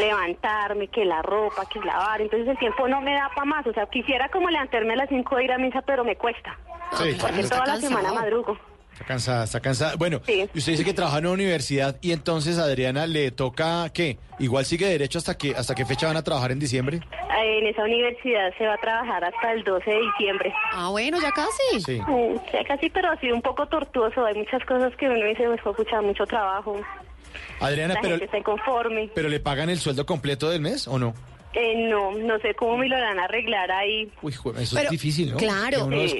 [0.00, 3.72] levantarme, que la ropa, que lavar, entonces el tiempo no me da para más, o
[3.72, 6.58] sea, quisiera como levantarme a las 5 de ir a misa, pero me cuesta,
[6.98, 7.80] Sí, porque está toda la cansado.
[8.00, 8.58] semana madrugo.
[9.00, 9.96] Está cansada, está cansada.
[9.96, 10.46] Bueno, Sí.
[10.52, 14.18] y usted dice que trabaja en una universidad y entonces Adriana le toca ¿qué?
[14.38, 16.98] Igual sigue derecho hasta que hasta qué fecha van a trabajar en diciembre?
[16.98, 20.52] Eh, En esa universidad se va a trabajar hasta el 12 de diciembre.
[20.72, 21.80] Ah, bueno, ya casi.
[21.80, 21.98] Sí.
[22.52, 25.56] Ya casi, pero ha sido un poco tortuoso, hay muchas cosas que uno dice, me
[25.58, 26.80] fue escuchar mucho trabajo,
[27.60, 29.10] Adriana, la pero gente está inconforme.
[29.14, 31.14] pero le pagan el sueldo completo del mes o no?
[31.52, 34.08] Eh, no, no sé cómo me lo van a arreglar ahí.
[34.22, 35.36] Uy, eso Pero, es difícil, ¿no?
[35.36, 35.86] claro.
[35.86, 36.16] Uno Sí.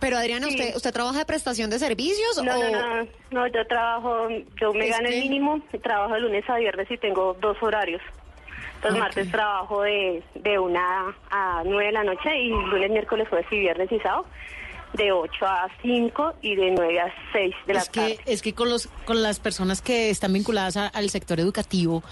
[0.00, 0.54] Pero Adriana, Sí.
[0.54, 2.62] ¿usted, ¿usted trabaja de prestación de servicios No, o...?
[2.70, 6.56] no, no, no, yo trabajo, yo me gano que- el mínimo, trabajo de lunes a
[6.56, 8.00] viernes y tengo dos horarios.
[8.82, 13.46] Los martes trabajo de, de una a nueve de la noche y lunes, miércoles, jueves
[13.50, 14.24] y viernes y sábado
[14.94, 18.18] de 8 a 5 y de 9 a 6 de la es que, tarde.
[18.26, 22.02] es que con los con las personas que están vinculadas a- al sector educativo,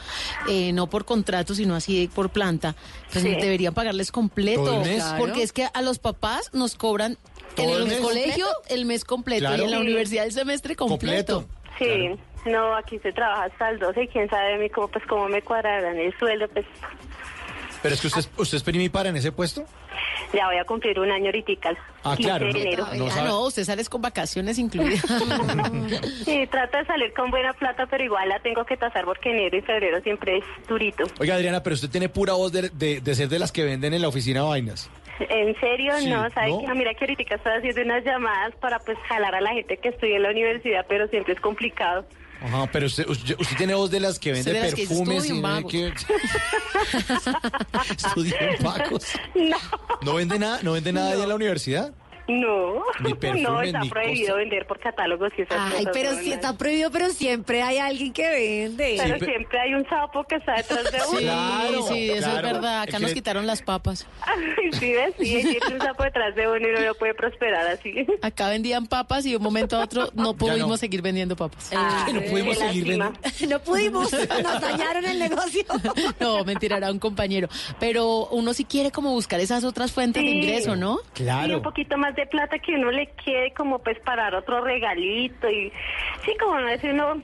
[0.49, 2.77] eh, no por contrato, sino así por planta,
[3.12, 3.31] pues Sí.
[3.35, 4.64] deberían pagarles completo.
[4.64, 5.03] ¿Todo el mes?
[5.03, 5.19] Claro.
[5.19, 7.99] Porque es que a los papás nos cobran en ¿Todo el el mes?
[8.01, 9.62] colegio el mes completo Claro.
[9.62, 9.83] y en la Sí.
[9.83, 11.47] universidad el semestre completo.
[11.79, 12.11] Sí,
[12.45, 15.43] no, aquí se trabaja hasta el 12 y quién sabe mí cómo, pues, cómo me
[15.43, 16.67] cuadrarán el sueldo, pues
[17.83, 19.64] Pero es que usted, usted es para en ese puesto.
[20.33, 21.77] Ya voy a cumplir un año ahorita.
[22.05, 22.87] Ah, 15 claro, de no, enero.
[22.97, 25.05] no ah, no, usted sales con vacaciones incluidas.
[26.25, 29.57] Sí, trato de salir con buena plata, pero igual la tengo que tasar porque enero
[29.57, 31.05] y febrero siempre es durito.
[31.19, 33.95] Oiga, Adriana, pero usted tiene pura voz de, de- de ser de las que venden
[33.95, 34.91] en la oficina vainas.
[35.21, 36.61] En serio, Sí, no, ¿sabes ¿no?
[36.61, 36.75] qué?
[36.75, 40.17] Mira que ahorita estoy haciendo unas llamadas para pues jalar a la gente que estudia
[40.17, 42.05] en la universidad, pero siempre es complicado.
[42.41, 45.33] Ajá, pero usted, usted, usted tiene voz de las que vende las que perfumes y
[45.33, 45.73] no vagos.
[45.73, 45.93] qué.
[47.97, 49.07] Estudian pagos.
[49.35, 49.57] No,
[50.03, 51.93] ¿No vende nada, no vende nada allá en la universidad?
[52.29, 52.74] No,
[53.42, 54.37] no, está ni prohibido cosa.
[54.38, 55.90] vender por catálogos y esas Ay, cosas.
[55.94, 56.35] pero sí no.
[56.35, 58.96] está prohibido, pero siempre hay alguien que vende.
[59.02, 61.18] Pero siempre hay un sapo que está detrás de uno.
[61.18, 62.46] Sí, Claro, sí, eso claro.
[62.46, 62.83] es verdad.
[62.83, 64.06] Es Acá que- nos quitaron las papas.
[64.22, 67.66] Ay, sí, ves, sí, hay siempre un sapo detrás de uno y no puede prosperar
[67.66, 68.06] así.
[68.22, 70.76] Acá vendían papas y de un momento a otro no pudimos no.
[70.76, 71.70] seguir vendiendo papas.
[71.74, 73.18] Ah, no pudimos seguir vendiendo.
[73.48, 75.64] No pudimos, nos dañaron el negocio.
[76.20, 77.48] No, mentira, era un compañero.
[77.81, 80.98] Pero uno sí quiere como buscar esas otras fuentes de ingreso, ¿no?
[81.14, 81.56] Y Claro.
[81.56, 85.48] un poquito más de plata que uno le quede como pues para dar otro regalito
[85.50, 85.73] y
[86.25, 87.23] sí, como no es uno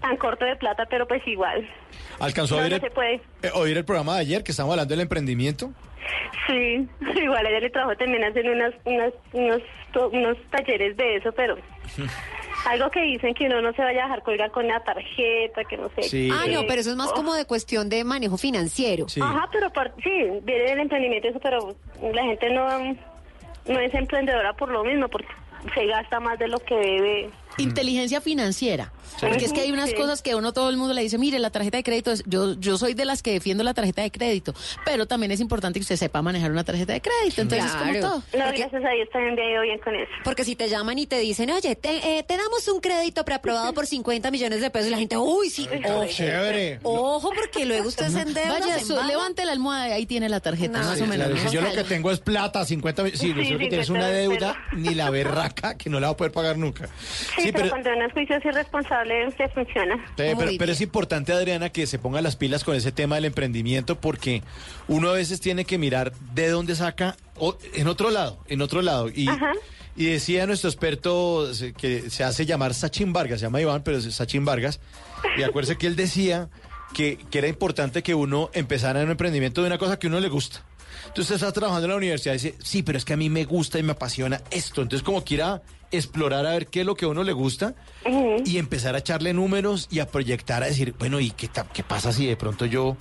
[0.00, 1.66] tan corto de plata, pero pues igual.
[2.20, 3.14] ¿Alcanzó a No, oír no el, se puede.
[3.42, 5.70] eh, oír el programa de ayer que estamos hablando del emprendimiento?
[6.46, 6.86] Sí,
[7.22, 11.32] igual a ella le trabajo también hacen unas, unas, unos, to- unos talleres de eso,
[11.32, 11.56] pero
[12.66, 15.76] algo que dicen que uno no se vaya a dejar colgar con la tarjeta, que
[15.76, 16.02] no sé.
[16.02, 19.08] Sí, Ah, no, pero eso es más como de cuestión de manejo financiero.
[19.08, 19.20] Sí.
[19.22, 20.10] Ajá, pero por- sí,
[20.42, 21.74] viene del emprendimiento eso, pero
[22.12, 22.68] la gente no,
[23.68, 25.28] no es emprendedora por lo mismo, porque
[25.74, 27.30] se gasta más de lo que debe.
[27.58, 28.92] Inteligencia financiera.
[29.20, 31.50] Porque es que hay unas cosas que uno todo el mundo le dice, mire, la
[31.50, 34.54] tarjeta de crédito, es, yo, yo soy de las que defiendo la tarjeta de crédito,
[34.84, 37.40] pero también es importante que usted sepa manejar una tarjeta de crédito.
[37.42, 37.86] Entonces, Claro.
[37.86, 38.22] como todo.
[38.38, 40.10] No, gracias a Dios también me ha ido bien con eso.
[40.24, 43.72] Porque si te llaman y te dicen, oye, te, eh, te damos un crédito preaprobado
[43.72, 46.80] por 50 millones de pesos, y la gente, uy, sí, ojo, Chévere.
[46.82, 48.58] ojo, porque luego usted se endeuda.
[48.60, 51.38] Vaya, su- levante la almohada y ahí tiene la tarjeta, No, más sí, o menos.
[51.40, 53.12] Si yo lo que tengo es plata, 50 mil.
[53.16, 56.12] Sí, Sí, que tienes 50 una de deuda, ni la berraca que no la va
[56.14, 56.88] a poder pagar nunca.
[57.38, 58.26] Sí, pero, cuando uno es y
[59.04, 60.04] responsable, se funciona.
[60.16, 63.26] Pero, Muy pero es importante, Adriana, que se ponga las pilas con ese tema del
[63.26, 64.42] emprendimiento porque
[64.88, 68.82] uno a veces tiene que mirar de dónde saca, o, en otro lado, en otro
[68.82, 69.08] lado.
[69.08, 69.28] Y,
[69.96, 74.14] y decía nuestro experto que se hace llamar Sachin Vargas, se llama Iván, pero es
[74.14, 74.80] Sachin Vargas.
[75.36, 76.48] Y acuérdese que él decía
[76.94, 80.10] que, que era importante que uno empezara en un emprendimiento de una cosa que a
[80.10, 80.62] uno le gusta.
[81.08, 83.30] Entonces usted está trabajando en la universidad y dice, sí, pero es que a mí
[83.30, 84.82] me gusta y me apasiona esto.
[84.82, 87.74] Entonces como quiera explorar a ver qué es lo que a uno le gusta
[88.44, 92.12] y empezar a echarle números y a proyectar, a decir, bueno, ¿y qué, qué pasa
[92.12, 92.96] si de pronto yo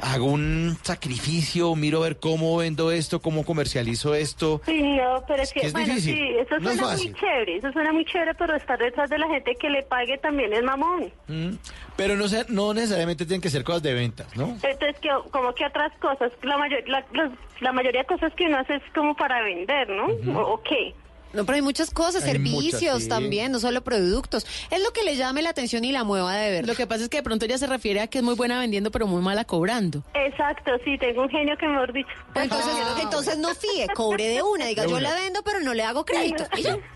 [0.00, 4.60] hago un sacrificio, miro a ver cómo vendo esto, cómo comercializo esto?
[4.66, 6.14] Sí, no, pero es que, que es bueno, difícil.
[6.16, 7.10] sí, eso No es suena fácil.
[7.12, 10.18] muy chévere, eso suena muy chévere, pero estar detrás de la gente que le pague
[10.18, 11.10] también es mamón.
[11.28, 11.54] Mm,
[11.96, 14.48] Pero no, no necesariamente tienen que ser cosas de ventas, ¿no?
[14.62, 18.44] Entonces, que, como que otras cosas, la, mayor, la, los- la mayoría de cosas que
[18.46, 20.06] uno hace es como para vender, ¿no?
[20.42, 20.94] o qué?
[21.36, 23.08] No, pero hay muchas cosas, Hay servicios muchas, sí.
[23.08, 24.46] también, no solo productos.
[24.70, 26.66] Es lo que le llame la atención y la mueva de ver.
[26.66, 28.58] Lo que pasa es que de pronto ella se refiere a que es muy buena
[28.58, 30.02] vendiendo, pero muy mala cobrando.
[30.14, 32.08] Exacto, sí, tengo un genio que mejor dicho.
[32.34, 35.82] Entonces, entonces no fíe, cobre de una, diga, De yo la vendo, pero no le
[35.82, 36.44] hago crédito.
[36.56, 36.95] Y.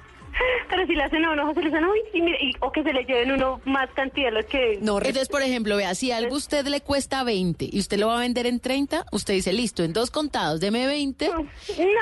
[0.69, 2.83] Pero si le hacen a uno, se le dicen, uy, y mire, y- o que
[2.83, 4.79] se le lleven uno más cantidad de lo que...
[4.81, 8.07] No, Entonces, por ejemplo, vea, si algo a usted le cuesta 20 y usted lo
[8.09, 11.31] va a vender en 30, usted dice, listo, en dos contados, deme 20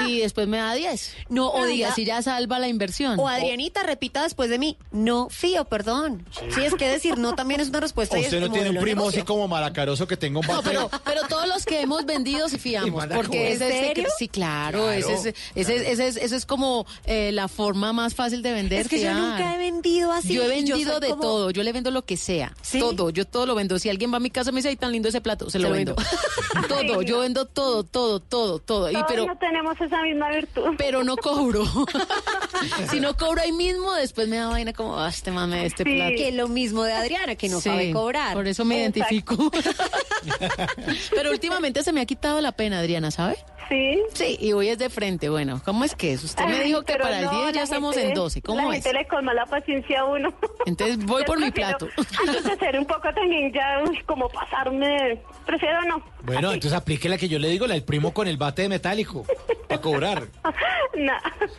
[0.07, 1.17] y después me da 10.
[1.31, 3.19] No, o diga- si ya salva la inversión.
[3.19, 6.25] O Adrianita, repita después de mí, no fío, perdón.
[6.55, 8.19] Sí, es que decir no también es una respuesta.
[8.19, 9.21] Usted no tiene un modelo de primo negocio.
[9.23, 10.69] así como malacaroso que tenga un No, bate.
[10.69, 14.09] pero, pero todos los que hemos vendido sí fiamos, porque ese ¿En es, serio?
[14.19, 18.15] sí, claro, Claro, ese, es, ese, ese es, ese es como eh, la forma más
[18.19, 18.81] fácil de vender.
[18.81, 20.35] Es que yo nunca he vendido así.
[20.35, 22.79] Yo he y vendido de como- todo, yo le vendo lo que sea, ¿Sí?
[22.81, 23.79] todo, yo todo lo vendo.
[23.79, 25.59] Si alguien va a mi casa y me dice, ay, tan lindo ese plato, se
[25.59, 25.95] lo lo vendo.
[26.69, 28.91] todo, yo vendo todo, todo, todo, todo.
[28.91, 30.75] Y Todos pero, no tenemos esa misma virtud.
[30.77, 31.65] pero no cobro.
[32.91, 35.95] si no cobro ahí mismo, después me da vaina como, ah, este mame, este Sí.
[35.95, 36.13] plato.
[36.17, 38.35] Que lo mismo de Adriana, que no Sí, sabe cobrar.
[38.35, 39.15] Por eso me Exacto.
[39.15, 39.51] identifico.
[41.15, 43.37] Pero últimamente se me ha quitado la pena, Adriana, ¿sabe?
[43.69, 44.01] Sí.
[44.15, 45.29] Sí, y hoy es de frente.
[45.29, 46.25] Bueno, ¿cómo es que es?
[46.25, 48.39] Usted me dijo que pero para el no, 10 la ya estamos gente- en 12.
[48.39, 48.83] La ¿Cómo es?
[48.85, 50.33] gente le colma la paciencia a uno.
[50.65, 51.87] Entonces voy por mi plato.
[52.21, 56.03] Antes de ser un poco también ya, como pasarme, prefiero no.
[56.23, 58.69] Bueno, entonces aplique la que yo le digo, la del primo con el bate de
[58.71, 59.25] metálico,
[59.69, 60.29] para cobrar.
[60.99, 61.13] No.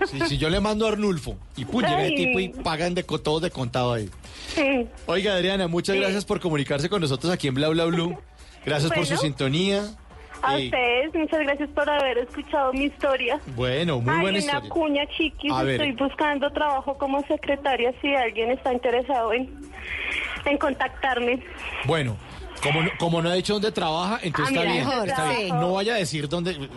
[0.08, 3.04] Si, si yo le mando a Arnulfo y pum, llega el tipo y pagan de
[3.04, 4.10] todos de contado ahí.
[4.54, 4.86] Sí.
[5.06, 6.02] Oiga, Adriana, muchas Sí.
[6.02, 8.18] gracias por comunicarse con nosotros aquí en Bla Bla Blue.
[8.66, 9.84] Gracias por su sintonía.
[10.42, 13.40] A ustedes, muchas gracias por haber escuchado mi historia.
[13.56, 14.70] bueno, muy Hay buena una historia.
[14.70, 15.52] cuña, chiquis.
[15.52, 15.82] A ver.
[15.82, 19.50] Estoy buscando trabajo como secretaria si alguien está interesado en,
[20.46, 21.44] en contactarme.
[21.86, 22.16] Bueno,
[22.62, 24.86] como no, como no ha dicho dónde trabaja, entonces Ah, está mira, bien.
[24.88, 25.50] mejor, está bien.
[25.60, 26.56] No vaya a decir dónde.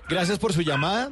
[0.10, 1.12] Gracias por su llamada.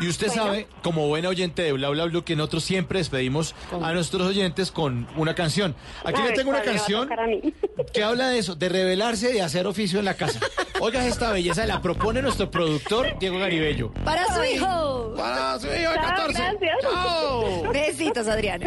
[0.00, 3.92] Y usted sabe, como buena oyente de Bla Bla Blue, que nosotros siempre despedimos a
[3.92, 5.74] nuestros oyentes con una canción.
[6.04, 7.08] Aquí le tengo una ¿cuál me va a canción
[7.92, 10.40] que habla de eso, de rebelarse y hacer oficio en la casa.
[10.80, 13.92] Oiga esta belleza, la propone nuestro productor Diego Garibello.
[14.04, 15.14] Para su hijo.
[15.16, 16.32] Para su hijo de Chao, 14.
[16.32, 16.76] gracias.
[16.82, 17.72] Chao.
[17.72, 18.66] Besitos, Adriana.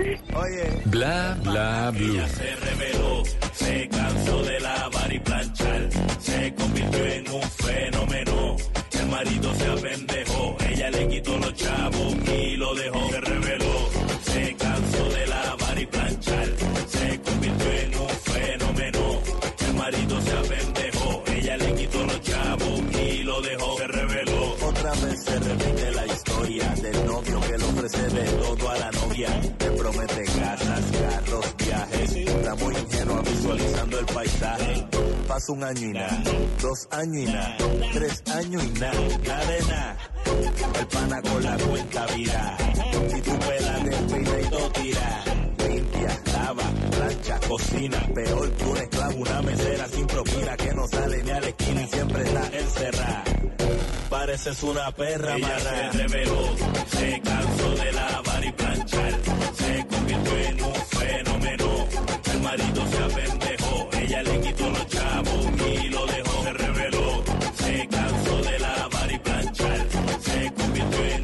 [0.86, 2.19] Bla bla blue.
[2.27, 3.23] se reveló,
[3.53, 8.57] se cansó de lavar y planchar, se convirtió en un fenómeno.
[9.12, 13.09] El marido se apendejó, ella le quitó los chavos y lo dejó.
[13.09, 13.89] Se reveló,
[14.24, 16.47] se cansó de lavar y planchar,
[16.88, 19.22] se convirtió en un fenómeno.
[19.68, 23.78] El marido se apendejó, ella le quitó los chavos y lo dejó.
[23.78, 24.55] Se reveló.
[24.66, 28.91] Otra vez se repite la historia del novio que le ofrece de todo a la
[28.91, 29.41] novia.
[29.59, 32.16] Le promete casas, carros, viajes.
[32.16, 34.91] Está muy ingenua visualizando el paisaje.
[35.32, 36.23] Pasa un año y nada,
[36.61, 37.57] dos años y nada,
[37.93, 39.97] tres años y nada, nada de nada.
[40.77, 42.57] El pana con la cuenta vira.
[43.09, 45.23] Si tu pela despeina y todo tira.
[45.69, 48.05] Limpia, lava, plancha, cocina.
[48.13, 51.82] Peor que un esclavo, una mesera sin propina que no sale ni a la esquina
[51.82, 53.23] y siempre está encerrada.
[54.12, 56.55] Pareces una perra Ella se reveló,
[56.88, 59.14] se cansó de lavar y planchar,
[59.55, 61.88] se convirtió en un fenómeno.
[62.34, 66.43] El marido se apendejó, ella le quitó los chavos y lo dejó.
[66.43, 67.24] Se reveló,
[67.55, 69.88] se cansó de lavar y planchar,
[70.20, 71.20] se convirtió en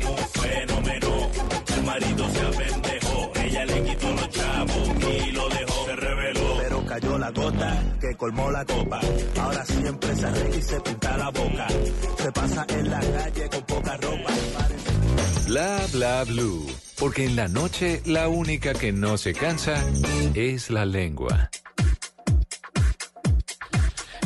[8.17, 8.99] colmó la copa.
[9.39, 11.67] Ahora siempre se arregla y se pinta la boca.
[12.17, 14.33] Se pasa en la calle con poca ropa.
[15.47, 16.67] Bla bla blue.
[16.99, 19.75] Porque en la noche la única que no se cansa
[20.33, 21.49] es la lengua.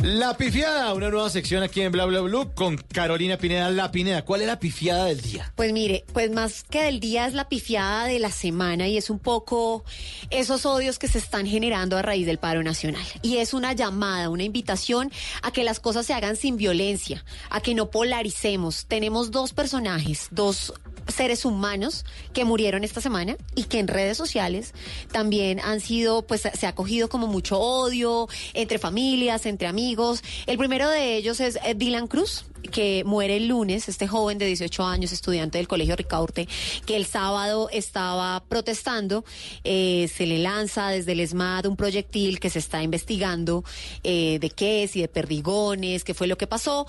[0.02, 3.70] La pifiada, una nueva sección aquí en Bla Bla Blue con Carolina Pineda.
[3.70, 5.52] La Pineda, ¿cuál es la pifiada del día?
[5.54, 9.10] Pues mire, pues más que del día es la pifiada de la semana y es
[9.10, 9.84] un poco
[10.30, 13.06] esos odios que se están generando a raíz del paro nacional.
[13.22, 17.60] Y es una llamada, una invitación a que las cosas se hagan sin violencia, a
[17.60, 18.86] que no polaricemos.
[18.86, 20.74] Tenemos dos personajes, dos
[21.08, 24.72] seres humanos que murieron esta semana y que en redes sociales
[25.10, 29.91] también han sido, pues se ha cogido como mucho odio entre familias, entre amigos.
[30.46, 34.46] El primero de ellos es eh, Dylan Cruz, que muere el lunes, este joven de
[34.46, 36.48] 18 años, estudiante del Colegio Ricaurte,
[36.86, 39.24] que el sábado estaba protestando,
[39.64, 43.64] eh, se le lanza desde el ESMAD un proyectil que se está investigando
[44.02, 46.86] eh, de qué es y de perdigones, qué fue lo que pasó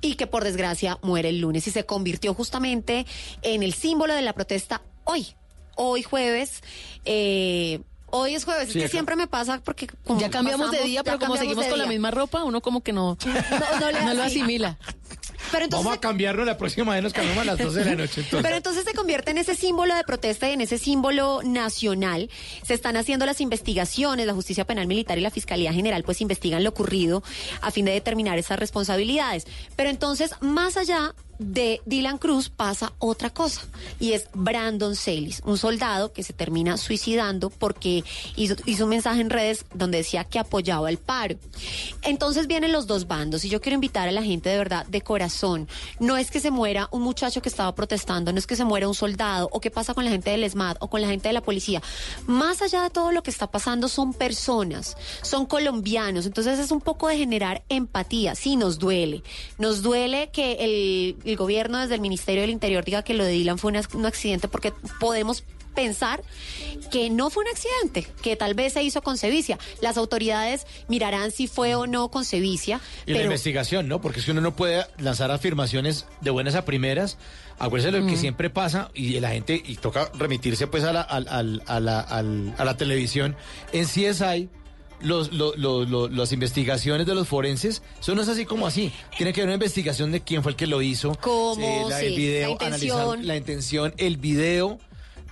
[0.00, 1.66] y que por desgracia muere el lunes.
[1.66, 3.04] Y se convirtió justamente
[3.42, 5.26] en el símbolo de la protesta hoy,
[5.76, 6.62] hoy jueves.
[8.16, 10.82] Hoy es jueves, Sí, es que acá- siempre me pasa porque como Ya cambiamos de
[10.84, 14.02] día, pero como seguimos con la misma ropa, uno como que no, No, no le
[14.04, 14.78] no lo asimila.
[15.52, 17.94] Pero entonces Vamos a cambiarlo la próxima vez, nos cambiamos a las 12 de la
[17.96, 18.20] noche.
[18.22, 18.40] Entonces.
[18.42, 22.30] Pero entonces se convierte en ese símbolo de protesta y en ese símbolo nacional.
[22.64, 26.62] Se están haciendo las investigaciones, la Justicia Penal Militar y la Fiscalía General pues investigan
[26.64, 27.22] lo ocurrido
[27.60, 29.46] a fin de determinar esas responsabilidades.
[29.76, 31.14] Pero entonces, más allá
[31.52, 33.62] de Dylan Cruz pasa otra cosa
[34.00, 38.04] y es Brandon Celis, un soldado que se termina suicidando porque
[38.36, 41.36] hizo, un mensaje en redes donde decía que apoyaba el paro.
[42.02, 45.00] Entonces vienen los dos bandos y yo quiero invitar a la gente de verdad de
[45.02, 45.68] corazón.
[46.00, 48.88] No es que se muera un muchacho que estaba protestando, no es que se muera
[48.88, 51.34] un soldado o qué pasa con la gente del ESMAD o con la gente de
[51.34, 51.82] la policía.
[52.26, 56.26] Más allá de todo lo que está pasando son personas, son colombianos.
[56.26, 58.34] Entonces es un poco de generar empatía.
[58.34, 59.22] Sí, nos duele.
[59.58, 63.32] Nos duele que el, el gobierno desde el Ministerio del Interior diga que lo de
[63.32, 65.42] Dylan fue un, ac- un accidente porque podemos
[65.74, 66.22] pensar
[66.92, 69.58] que no fue un accidente, que tal vez se hizo con sevicia.
[69.82, 74.00] Las autoridades mirarán si fue o no con sevicia, Y la investigación, ¿no?
[74.00, 77.18] Porque es que uno no puede lanzar afirmaciones de buenas a primeras.
[77.58, 81.00] Acuérdense de lo que siempre pasa y la gente, y toca remitirse pues a la,
[81.02, 83.36] a la, a la televisión.
[83.72, 84.48] En CSI,
[85.00, 87.82] los, lo- lo- lo- las investigaciones de los forenses,
[88.22, 88.92] es así como así.
[89.16, 91.14] Tiene que haber una investigación de quién fue el que lo hizo.
[91.20, 93.00] Cómo, la, sí, el video, la intención.
[93.00, 94.78] analizar la intención, el video.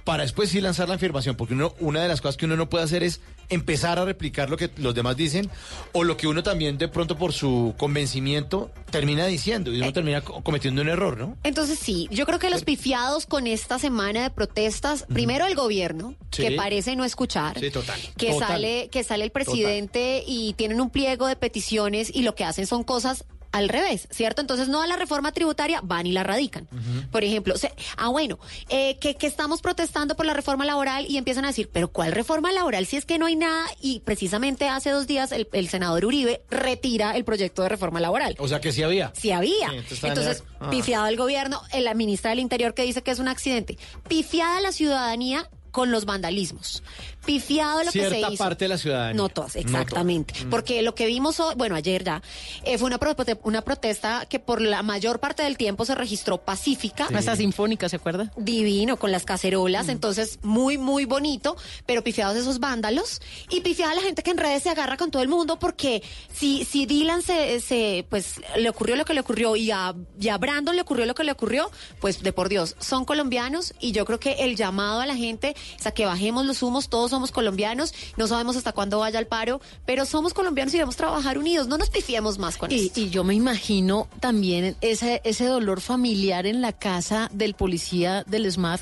[0.04, 2.68] Para después sí lanzar la afirmación, porque uno, una de las cosas que uno no
[2.68, 5.48] puede hacer es empezar a replicar lo que los demás dicen
[5.92, 10.20] o lo que uno también de pronto por su convencimiento termina diciendo y uno termina
[10.22, 11.36] co- cometiendo un error, ¿no?
[11.44, 16.14] Entonces sí, yo creo que los pifiados con esta semana de protestas, primero el gobierno,
[16.30, 16.42] Sí.
[16.42, 18.00] que parece no escuchar, Sí, total.
[18.16, 18.48] que Total.
[18.48, 22.66] sale que sale el presidente y tienen un pliego de peticiones y lo que hacen
[22.66, 24.40] son cosas al revés, ¿cierto?
[24.40, 26.68] Entonces no a la reforma tributaria, van y la radican.
[27.10, 28.38] Por ejemplo, se- ah, bueno,
[28.68, 32.12] eh, que, que estamos protestando por la reforma laboral y empiezan a decir, pero ¿cuál
[32.12, 33.66] reforma laboral si es que no hay nada?
[33.80, 38.34] Y precisamente hace dos días el, el senador Uribe retira el proyecto de reforma laboral.
[38.38, 39.12] O sea que sí había.
[39.14, 39.70] Sí había.
[39.88, 40.70] Sí, entonces ah.
[40.70, 43.78] pifiado el gobierno, eh, la ministra del Interior que dice que es un accidente.
[44.08, 46.82] Pifiada la ciudadanía con los vandalismos.
[47.24, 48.42] Pifiado lo que se Cierta hizo.
[48.44, 49.14] parte de la ciudadanía.
[49.14, 50.32] No todas, No exactamente.
[50.34, 50.46] todas.
[50.46, 50.50] Mm.
[50.50, 52.22] Porque lo que vimos hoy, bueno, ayer ya,
[52.64, 56.38] eh, fue una, prote- una protesta que por la mayor parte del tiempo se registró
[56.38, 57.08] pacífica.
[57.14, 58.32] Hasta sinfónica, ¿se acuerda?
[58.36, 59.90] Divino, con las cacerolas, Mm.
[59.90, 61.56] entonces muy, muy bonito,
[61.86, 63.20] pero pifiados esos vándalos
[63.50, 66.02] y pifiada la gente que en redes se agarra con todo el mundo porque
[66.32, 70.28] si, si Dylan se, se, pues, le ocurrió lo que le ocurrió y a, y
[70.28, 71.70] a Brandon le ocurrió lo que le ocurrió,
[72.00, 75.54] pues de por Dios, son colombianos y yo creo que el llamado a la gente
[75.78, 79.28] es a que bajemos los humos, todos somos colombianos, no sabemos hasta cuándo vaya el
[79.28, 82.98] paro, pero somos colombianos y debemos trabajar unidos, no nos pifiemos más con Y, esto.
[83.00, 88.50] y yo me imagino también ese, ese dolor familiar en la casa del policía del
[88.50, 88.80] SMAT.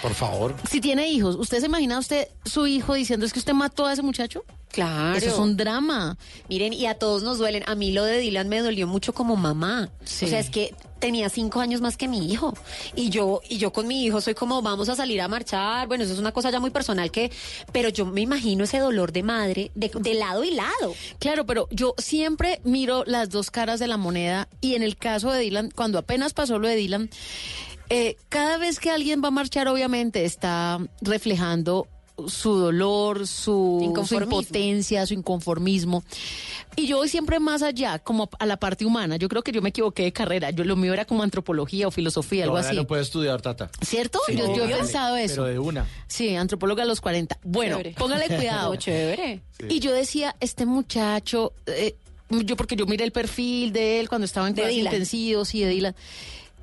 [0.00, 0.54] por favor.
[0.70, 3.92] Si tiene hijos, ¿usted se imagina usted su hijo diciendo es que usted mató a
[3.92, 4.44] ese muchacho?
[4.72, 5.16] Claro.
[5.16, 6.16] Eso es un drama.
[6.48, 7.62] Miren, y a todos nos duelen.
[7.66, 9.90] A mí lo de Dylan me dolió mucho como mamá.
[10.04, 10.24] Sí.
[10.24, 12.54] O sea, es que tenía cinco años más que mi hijo.
[12.94, 15.88] Y yo, y yo con mi hijo soy como, vamos a salir a marchar.
[15.88, 17.30] Bueno, eso es una cosa ya muy personal que,
[17.72, 20.94] pero yo me imagino ese dolor de madre de, de lado y lado.
[21.18, 25.30] Claro, pero yo siempre miro las dos caras de la moneda y en el caso
[25.32, 27.10] de Dylan, cuando apenas pasó lo de Dylan,
[27.90, 31.88] eh, cada vez que alguien va a marchar, obviamente está reflejando
[32.28, 36.02] su dolor, su, impotencia, su inconformismo.
[36.76, 39.16] Y yo voy siempre más allá, como a la parte humana.
[39.16, 40.50] Yo creo que yo me equivoqué de carrera.
[40.50, 42.76] Yo lo mío era como antropología o filosofía, algo Ahora así.
[42.76, 43.70] no puede estudiar, Tata.
[43.82, 44.20] ¿Cierto?
[44.26, 45.42] Sí, yo, yo he pensado eso.
[45.42, 45.86] Pero de una.
[46.06, 47.38] Sí, antropóloga a los 40.
[47.42, 47.94] Bueno, Chévere.
[47.98, 48.70] póngale cuidado.
[48.70, 49.42] No, chévere.
[49.68, 51.94] Y yo decía, este muchacho, eh,
[52.30, 55.68] yo porque yo miré el perfil de él cuando estaba en De intensivos y de
[55.68, 55.94] Dylan.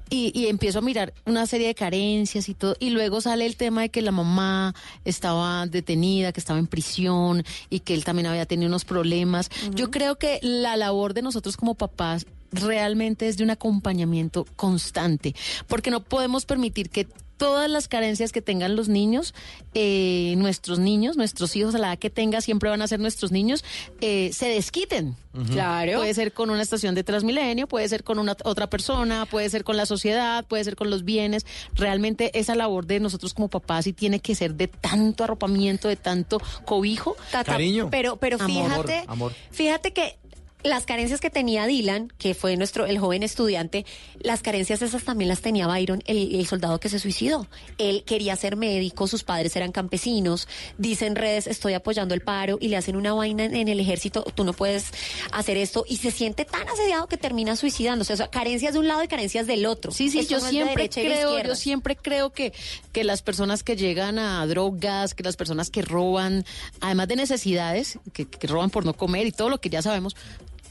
[0.09, 2.75] Y, y empiezo a mirar una serie de carencias y todo.
[2.79, 4.73] Y luego sale el tema de que la mamá
[5.05, 9.49] estaba detenida, que estaba en prisión y que él también había tenido unos problemas.
[9.73, 15.35] Yo creo que la labor de nosotros como papás realmente es de un acompañamiento constante,
[15.67, 17.07] porque no podemos permitir que
[17.39, 19.33] todas las carencias que tengan los niños,
[19.73, 23.31] eh, nuestros niños, nuestros hijos a la edad que tenga, siempre van a ser nuestros
[23.31, 23.63] niños,
[24.01, 25.15] eh, se desquiten.
[25.51, 25.99] Claro.
[25.99, 29.63] Puede ser con una estación de Transmilenio, puede ser con una otra persona, puede ser
[29.63, 31.45] con la sociedad, puede ser con los bienes.
[31.75, 35.95] Realmente esa labor de nosotros como papás sí tiene que ser de tanto arropamiento, de
[35.95, 37.15] tanto cobijo.
[37.31, 37.87] Tata, Cariño.
[37.89, 39.33] Pero, pero Amor, fíjate, amor.
[39.51, 40.17] fíjate que
[40.63, 43.85] las carencias que tenía Dylan, que fue nuestro el joven estudiante,
[44.19, 47.47] las carencias esas también las tenía Byron, el, el soldado que se suicidó.
[47.77, 50.47] Él quería ser médico, sus padres eran campesinos,
[50.77, 53.79] dice en redes estoy apoyando el paro y le hacen una vaina en, en el
[53.79, 54.91] ejército, tú no puedes
[55.31, 58.13] hacer esto y se siente tan asediado que termina suicidándose.
[58.13, 59.91] O sea, carencias de un lado y carencias del otro.
[59.91, 62.53] Sí, sí, Esto yo no siempre de creo, yo siempre creo que,
[62.91, 66.43] que las personas que llegan a drogas, que las personas que roban,
[66.81, 70.15] además de necesidades, que, que roban por no comer y todo lo que ya sabemos,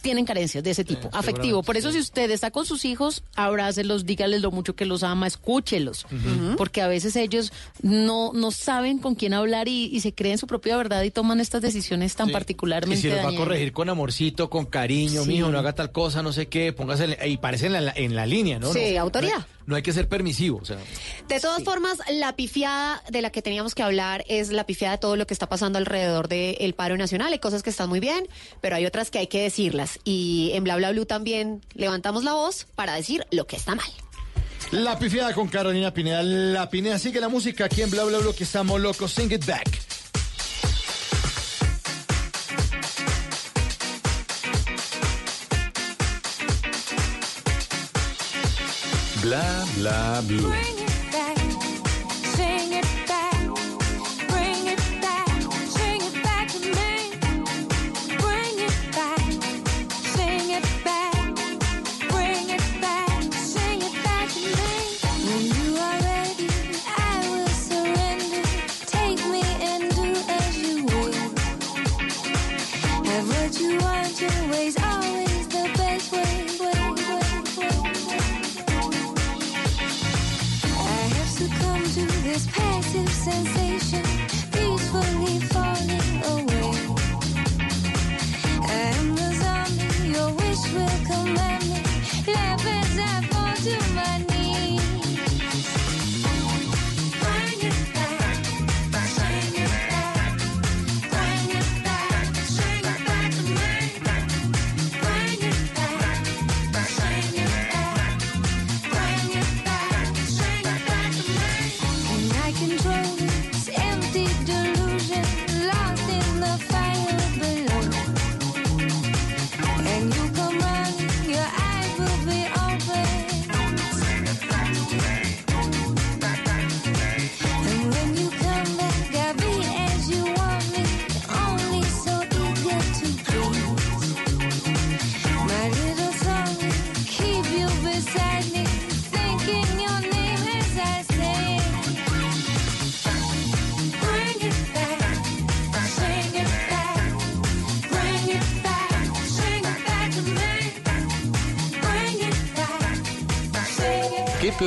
[0.09, 1.63] tienen carencias de ese tipo, afectivo.
[1.63, 5.27] Por eso si usted está con sus hijos, abrácelos, dígales lo mucho que los ama,
[5.27, 6.07] escúchelos,
[6.57, 7.53] porque a veces ellos
[7.83, 11.41] no, no saben con quién hablar y, y se creen su propia verdad y toman
[11.41, 12.33] estas decisiones tan Sí.
[12.33, 15.93] particularmente Y si los va a corregir con amorcito, con cariño, mijo, no haga tal
[15.93, 18.73] cosa, no sé qué, póngase y parece en la, en la línea, ¿no?
[18.73, 19.47] Sí, No- autoridad.
[19.69, 20.79] No, hay que ser permisivo, o sea.
[21.29, 24.99] De todas formas, la pifiada de la que teníamos que hablar es la pifiada de
[24.99, 27.35] todo lo que está pasando alrededor del paro nacional.
[27.35, 28.27] Hay cosas que están muy bien,
[28.63, 30.01] pero hay otras que hay que decirlas.
[30.05, 33.91] Y en Bla Bla Blue también levantamos la voz para decir lo que está mal.
[34.71, 36.23] La pifiada con Carolina Pineda.
[36.23, 39.13] La Pineda sigue la música aquí en Bla Bla Bla que estamos locos.
[39.13, 39.98] Sing it back.
[49.21, 50.88] Bla bla blue.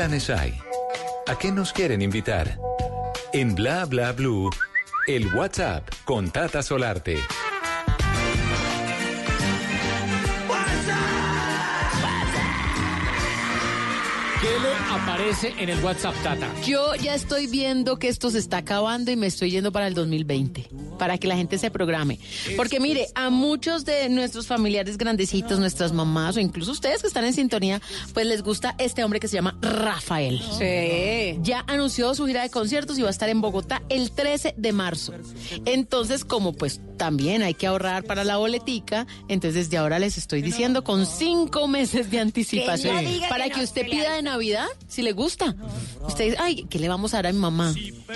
[0.02, 0.56] Planes hay?
[1.28, 2.58] ¿A qué nos quieren invitar?
[3.34, 4.50] En Bla Bla Blue,
[5.06, 7.20] el WhatsApp con Tata Solarte.
[14.42, 16.48] ¿Qué le aparece en el WhatsApp, Tata?
[16.66, 19.94] Yo ya estoy viendo que esto se está acabando y me estoy yendo para el
[19.94, 22.18] 2020, para que la gente se programe.
[22.58, 27.26] Porque mire, a muchos de nuestros familiares grandecitos, nuestras mamás o incluso ustedes que están
[27.26, 27.82] en sintonía,
[28.14, 30.42] pues les gusta este hombre que se llama Rafael.
[30.58, 31.40] Sí.
[31.42, 34.72] Ya anunció su gira de conciertos y va a estar en Bogotá el 13 de
[34.74, 35.14] marzo.
[35.66, 40.42] Entonces, como pues también hay que ahorrar para la boletica, entonces desde ahora les estoy
[40.42, 44.14] diciendo con cinco meses de anticipación Que no diga para que que, no, usted pida
[44.14, 45.56] de Navidad, si le gusta.
[46.08, 47.74] Usted dice, ay, ¿qué le vamos a dar a mi mamá?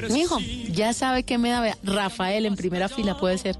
[0.09, 0.39] Mi hijo,
[0.71, 3.57] ya sabe que me da Rafael en primera fila puede ser.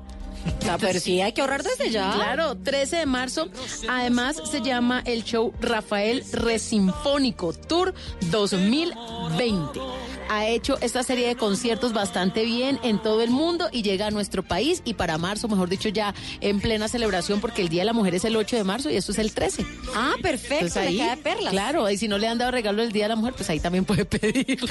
[0.70, 2.12] Ah, pero sí, hay que ahorrar desde ya.
[2.14, 3.50] Claro, 13 de marzo.
[3.88, 7.94] Además, se llama el show Rafael Resinfónico Tour
[8.32, 9.80] 2020.
[10.28, 14.12] Ha hecho esta serie de conciertos bastante bien en todo el mundo y llega a
[14.12, 14.82] nuestro país.
[14.84, 18.16] Y para marzo, mejor dicho, ya en plena celebración, porque el Día de la Mujer
[18.16, 19.66] es el 8 de marzo y esto es el 13.
[19.96, 21.52] Ah, perfecto, Entonces le cae de perlas.
[21.52, 23.60] Claro, y si no le han dado regalo el Día de la Mujer, pues ahí
[23.60, 24.60] también puede pedir.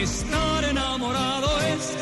[0.00, 1.96] Estar enamorado es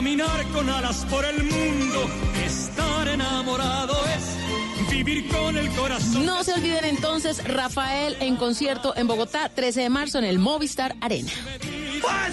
[0.00, 2.08] caminar con alas por el mundo.
[2.42, 6.24] Estar enamorado es vivir con el corazón.
[6.24, 10.96] No se olviden entonces, Rafael en concierto en Bogotá, 13 de marzo en el Movistar
[11.02, 11.30] Arena.
[11.30, 12.30] Estar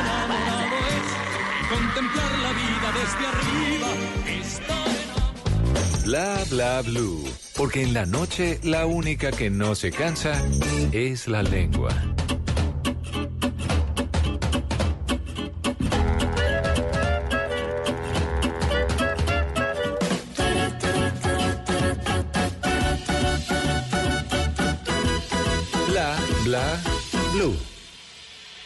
[0.00, 3.88] enamorado es contemplar la vida desde arriba.
[4.40, 7.22] Estar Bla Bla Blue.
[7.54, 10.42] Porque en la noche la única que no se cansa
[10.92, 11.90] es la lengua.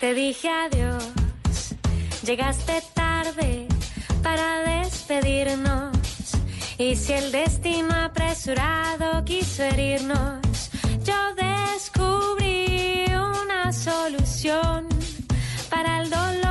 [0.01, 1.05] Te dije adiós,
[2.25, 3.69] llegaste tarde
[4.25, 5.97] para despedirnos.
[6.77, 10.71] Y si el destino apresurado quiso herirnos,
[11.05, 14.89] yo descubrí una solución
[15.71, 16.46] para el dolor.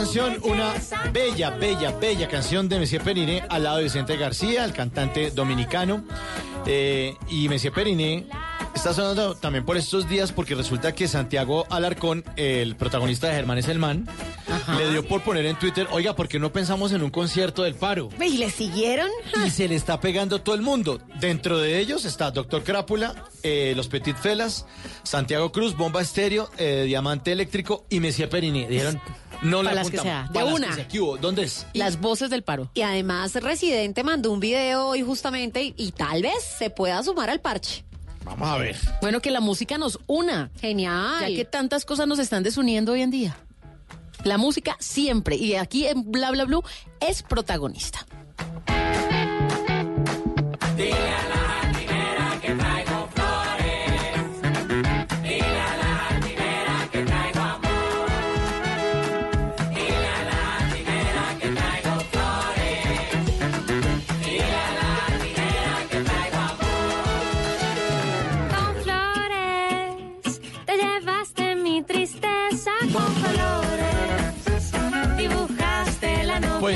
[0.00, 0.72] Canción, una
[1.12, 6.02] bella, bella, bella canción de Messier Periné al lado de Vicente García, el cantante dominicano.
[6.64, 8.26] Eh, y Messier Periné
[8.74, 13.58] está sonando también por estos días porque resulta que Santiago Alarcón, el protagonista de Germán
[13.58, 14.08] es el man,
[14.78, 17.74] le dio por poner en Twitter, oiga, ¿por qué no pensamos en un concierto del
[17.74, 18.08] paro?
[18.18, 19.10] ¿Y le siguieron?
[19.44, 20.98] Y se le está pegando todo el mundo.
[21.20, 24.64] Dentro de ellos está Doctor Crápula, eh, Los Petit Felas,
[25.02, 28.66] Santiago Cruz, Bomba Estéreo, eh, Diamante Eléctrico y Messier Periné.
[28.66, 28.98] Dijeron,
[29.42, 30.66] no las que sea, de Para las una.
[30.68, 30.88] que sea.
[30.88, 31.16] ¿Qué hubo?
[31.16, 31.66] ¿Dónde es?
[31.74, 32.70] Las voces del paro.
[32.74, 37.30] Y además Residente mandó un video hoy justamente y, y tal vez se pueda sumar
[37.30, 37.84] al parche.
[38.24, 38.76] Vamos a ver.
[39.00, 40.50] Bueno, que la música nos una.
[40.60, 41.20] Genial.
[41.20, 43.36] Ya que tantas cosas nos están desuniendo hoy en día.
[44.24, 46.62] La música siempre, y aquí en Bla Bla Blue,
[47.00, 48.06] es protagonista.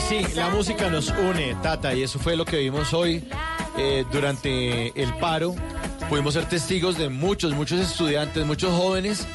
[0.08, 3.24] Sí, la música nos une, Tata, y eso fue lo que vimos hoy
[3.78, 5.54] eh, durante el paro.
[6.08, 9.26] Pudimos ser testigos de muchos, muchos estudiantes, muchos jóvenes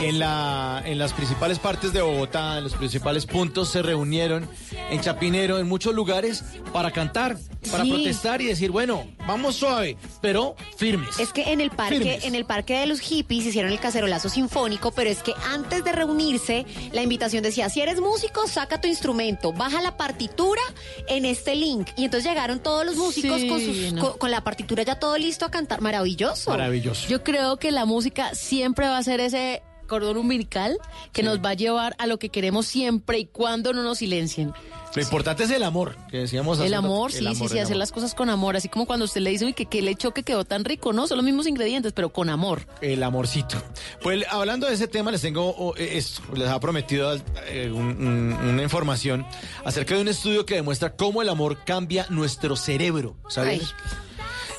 [0.00, 4.48] en, la, en las principales partes de Bogotá, en los principales puntos, se reunieron
[4.90, 7.36] en Chapinero, en muchos lugares, para cantar,
[7.70, 7.90] para Sí.
[7.90, 11.18] protestar y decir, bueno, vamos suave, pero firmes.
[11.18, 12.24] Es que en el parque, Firmes.
[12.24, 15.92] en el parque de los hippies hicieron el cacerolazo sinfónico, pero es que antes de
[15.92, 20.62] reunirse, la invitación decía, si eres músico, saca tu instrumento, baja la partitura
[21.08, 21.88] en este link.
[21.96, 24.02] Y entonces llegaron todos los músicos Sí, con, sus- no.
[24.02, 25.80] con, con la partitura ya todo listo a cantar.
[25.80, 26.50] Maravilloso.
[26.50, 27.08] Maravilloso.
[27.08, 29.62] Yo creo que la música siempre va a ser ese
[29.92, 30.78] cordón umbilical
[31.12, 34.52] que nos va a llevar a lo que queremos siempre y cuando no nos silencien.
[34.94, 36.76] Lo importante es el amor, que decíamos El rato.
[36.86, 37.78] amor, El sí, amor, sí, sí, el hacer amor.
[37.78, 40.12] las cosas con amor, así como cuando usted le dice, uy, que, que le echó
[40.12, 41.06] que quedó tan rico, ¿no?
[41.06, 42.66] Son los mismos ingredientes, pero con amor.
[42.82, 43.56] El amorcito.
[44.02, 47.14] Pues hablando de ese tema, les tengo oh, eh, esto, les ha prometido
[47.46, 49.24] eh, un- un- una información
[49.64, 53.16] acerca de un estudio que demuestra cómo el amor cambia nuestro cerebro.
[53.28, 53.62] ¿Sabes?
[53.62, 53.68] Ay.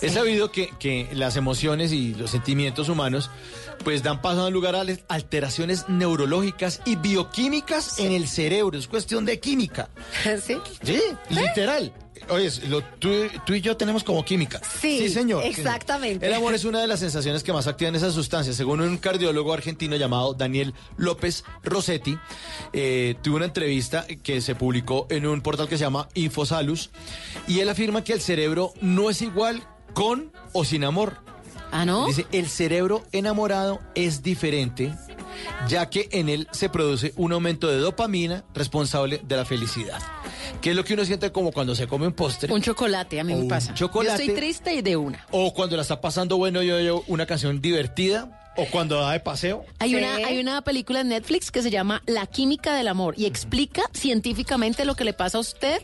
[0.03, 3.29] Es sabido que, que las emociones y los sentimientos humanos
[3.83, 8.77] pues dan paso a un lugar a alteraciones neurológicas y bioquímicas en el cerebro.
[8.77, 9.89] Es cuestión de química.
[10.45, 10.57] ¿Sí?
[10.83, 11.93] Sí, literal.
[12.29, 13.09] Oye, lo- tú,
[13.45, 14.61] tú y yo tenemos como química.
[14.79, 15.43] Sí, señor.
[15.43, 16.25] exactamente.
[16.25, 18.55] El amor es una de las sensaciones que más activan esas sustancias.
[18.55, 22.17] Según un cardiólogo argentino llamado Daniel López Rossetti,
[22.71, 26.91] eh, tuvo una entrevista que se publicó en un portal que se llama Infosalus
[27.47, 29.61] y él afirma que el cerebro no es igual
[29.93, 31.17] con o sin amor.
[31.71, 32.05] Ah, ¿no?
[32.05, 34.93] Dice, el cerebro enamorado es diferente,
[35.67, 39.99] ya que en él se produce un aumento de dopamina responsable de la felicidad.
[40.61, 42.53] Que es lo que uno siente como cuando se come un postre.
[42.53, 43.73] Un chocolate, a mí me un pasa.
[43.73, 44.17] chocolate.
[44.17, 45.25] Yo estoy triste y de una.
[45.31, 48.39] O cuando la está pasando bueno yo oigo una canción divertida.
[48.55, 49.65] O cuando da de paseo.
[49.79, 49.95] Hay, Sí.
[49.95, 53.81] una, hay una película en Netflix que se llama La química del amor y explica
[53.93, 55.81] científicamente lo que le pasa a usted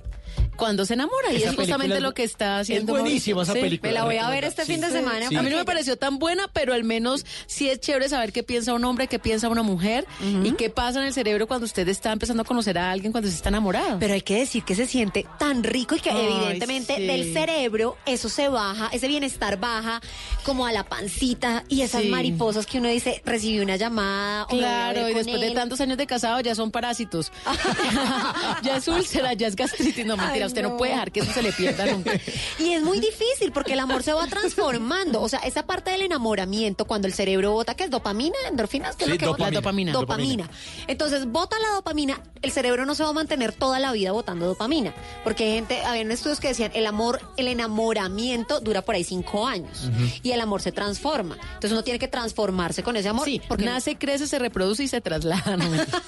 [0.59, 1.31] cuando se enamora.
[1.33, 2.95] Y es justamente es- lo que está haciendo.
[2.95, 3.89] es buenísima esa película.
[3.89, 4.73] Me la voy a ver este Sí.
[4.73, 5.27] fin de semana.
[5.29, 5.35] Sí.
[5.35, 8.43] A mí no me pareció tan buena, pero al menos sí es chévere saber qué
[8.43, 10.05] piensa un hombre, qué piensa una mujer
[10.43, 13.29] y qué pasa en el cerebro cuando usted está empezando a conocer a alguien cuando
[13.29, 13.97] se está enamorado.
[13.99, 17.03] Pero hay que decir que se siente tan rico y que Ay, evidentemente sí.
[17.07, 20.01] del cerebro eso se baja, ese bienestar baja
[20.43, 22.09] como a la pancita y esas Sí.
[22.09, 24.45] mariposas que uno dice, recibí una llamada.
[24.47, 25.53] Claro, y después de él".
[25.53, 27.31] tantos años de casado ya son parásitos.
[28.63, 30.05] ya es úlcera, ya es gastritis.
[30.05, 30.69] No, mentira, usted no.
[30.69, 30.77] no.
[30.77, 32.11] puede dejar que eso se le pierda nunca.
[32.59, 35.21] Y es muy difícil porque el amor se va transformando.
[35.21, 37.89] O sea, esa parte del enamoramiento, cuando el cerebro bota, ¿qué es?
[37.89, 38.35] ¿Dopamina?
[38.49, 38.95] ¿Endorfinas?
[38.95, 39.45] ¿Qué es Sí, lo que bota?
[39.45, 39.91] La dopamina.
[39.93, 40.49] Dopamina.
[40.87, 44.45] Entonces, bota la dopamina, el cerebro no se va a mantener toda la vida botando
[44.45, 44.93] dopamina.
[45.23, 49.47] Porque hay gente, habían estudios que decían, el amor, el enamoramiento dura por ahí cinco
[49.47, 49.89] años.
[50.23, 51.37] Y el amor se transforma.
[51.53, 53.25] Entonces uno tiene que transformarse con ese amor.
[53.25, 55.57] Sí, porque nace, crece, se reproduce y se traslada.
[55.57, 56.01] No, mentira.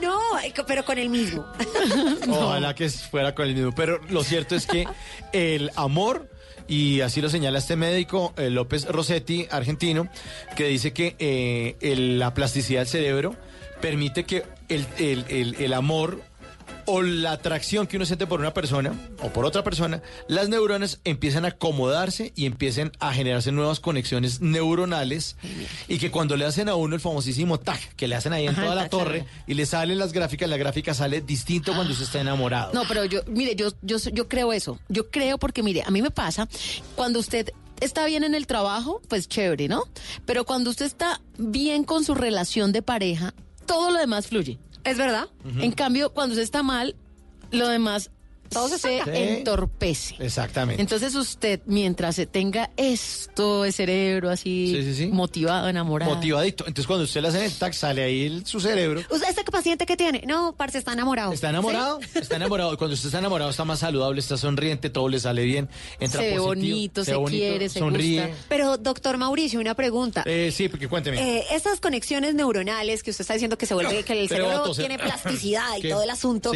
[0.00, 0.18] No,
[0.64, 1.44] pero con el mismo.
[2.28, 3.72] Ojalá que fuera con el mismo.
[3.74, 4.86] Pero lo cierto es que
[5.32, 6.28] el amor,
[6.68, 10.08] y así lo señala este médico, eh, López Rossetti, argentino,
[10.56, 13.36] que dice que eh, el- la plasticidad del cerebro
[13.80, 16.22] permite que el, el- el- el amor
[16.86, 21.00] o la atracción que uno siente por una persona o por otra persona, las neuronas
[21.04, 25.36] empiezan a acomodarse y empiecen a generarse nuevas conexiones neuronales
[25.88, 28.52] y que cuando le hacen a uno el famosísimo tag, que le hacen ahí en
[28.52, 29.44] Ajá, toda la torre claro.
[29.46, 32.72] y le salen las gráficas, la gráfica sale distinto cuando usted está enamorado.
[32.72, 34.78] No, pero yo, mire, yo, yo, yo creo eso.
[34.88, 36.48] Yo creo porque, mire, a mí me pasa
[36.94, 39.84] cuando usted está bien en el trabajo, pues chévere, ¿no?
[40.24, 43.34] Pero cuando usted está bien con su relación de pareja,
[43.66, 44.58] todo lo demás fluye.
[44.86, 45.28] ¿Es verdad?
[45.58, 46.94] En cambio, cuando usted está mal,
[47.50, 48.10] lo demás
[48.50, 49.04] Todo se se.
[49.04, 49.10] Sí.
[49.12, 50.16] entorpece.
[50.18, 50.80] Exactamente.
[50.82, 56.14] Entonces usted, mientras se tenga esto de cerebro así Sí, sí, motivado, enamorado.
[56.14, 56.64] Motivadito.
[56.66, 59.00] Entonces, cuando usted le hace el tag, sale ahí el- su cerebro.
[59.10, 60.22] ¿Usted este paciente que tiene?
[60.26, 61.32] No, parce, está enamorado.
[61.32, 62.76] Está enamorado, está enamorado.
[62.78, 65.68] Cuando usted está enamorado, está más saludable, está sonriente, todo le sale bien.
[66.00, 68.26] Entra Se ve positivo, bonito, se quiere, se sonríe.
[68.28, 68.44] gusta.
[68.48, 70.22] Pero, doctor Mauricio, una pregunta.
[70.26, 71.38] Eh, sí, porque cuénteme.
[71.38, 74.86] Eh, esas conexiones neuronales que usted está diciendo que se vuelve, que el cerebro toser.
[74.86, 75.88] tiene plasticidad y ¿Qué?
[75.90, 76.52] todo el asunto.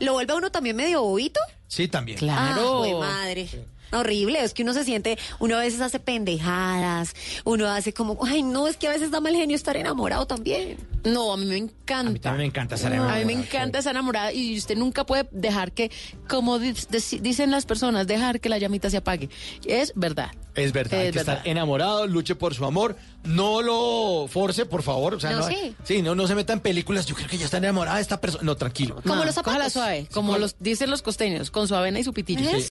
[0.00, 1.29] ¿lo vuelve a uno también medio bobito?
[1.70, 2.18] Sí, también.
[2.18, 2.84] Claro.
[2.84, 3.48] Ah, madre.
[3.92, 7.14] Horrible, es que uno se siente, uno a veces hace pendejadas,
[7.44, 10.76] uno hace como, ay, no, es que a veces da mal genio estar enamorado también.
[11.04, 12.10] No, a mí me encanta.
[12.10, 13.26] A mí también me encanta estar A mí enamorado.
[13.26, 15.90] me encanta estar enamorada y usted nunca puede dejar que,
[16.28, 19.28] como dicen las personas, dejar que la llamita se apague.
[19.64, 20.30] Es verdad.
[20.56, 21.36] Es verdad, hay que verdad.
[21.38, 25.14] estar enamorado, luche por su amor, no lo force, por favor.
[25.14, 25.48] O sea, No, no,
[25.84, 26.02] sí.
[26.02, 27.06] no, no se meta en películas.
[27.06, 28.42] Yo creo que ya está enamorada de esta persona.
[28.42, 28.96] No, tranquilo.
[28.96, 29.54] Como No, los zapatos.
[29.54, 32.50] cójala suave, como los dicen los costeños, con su avena y su pitillo.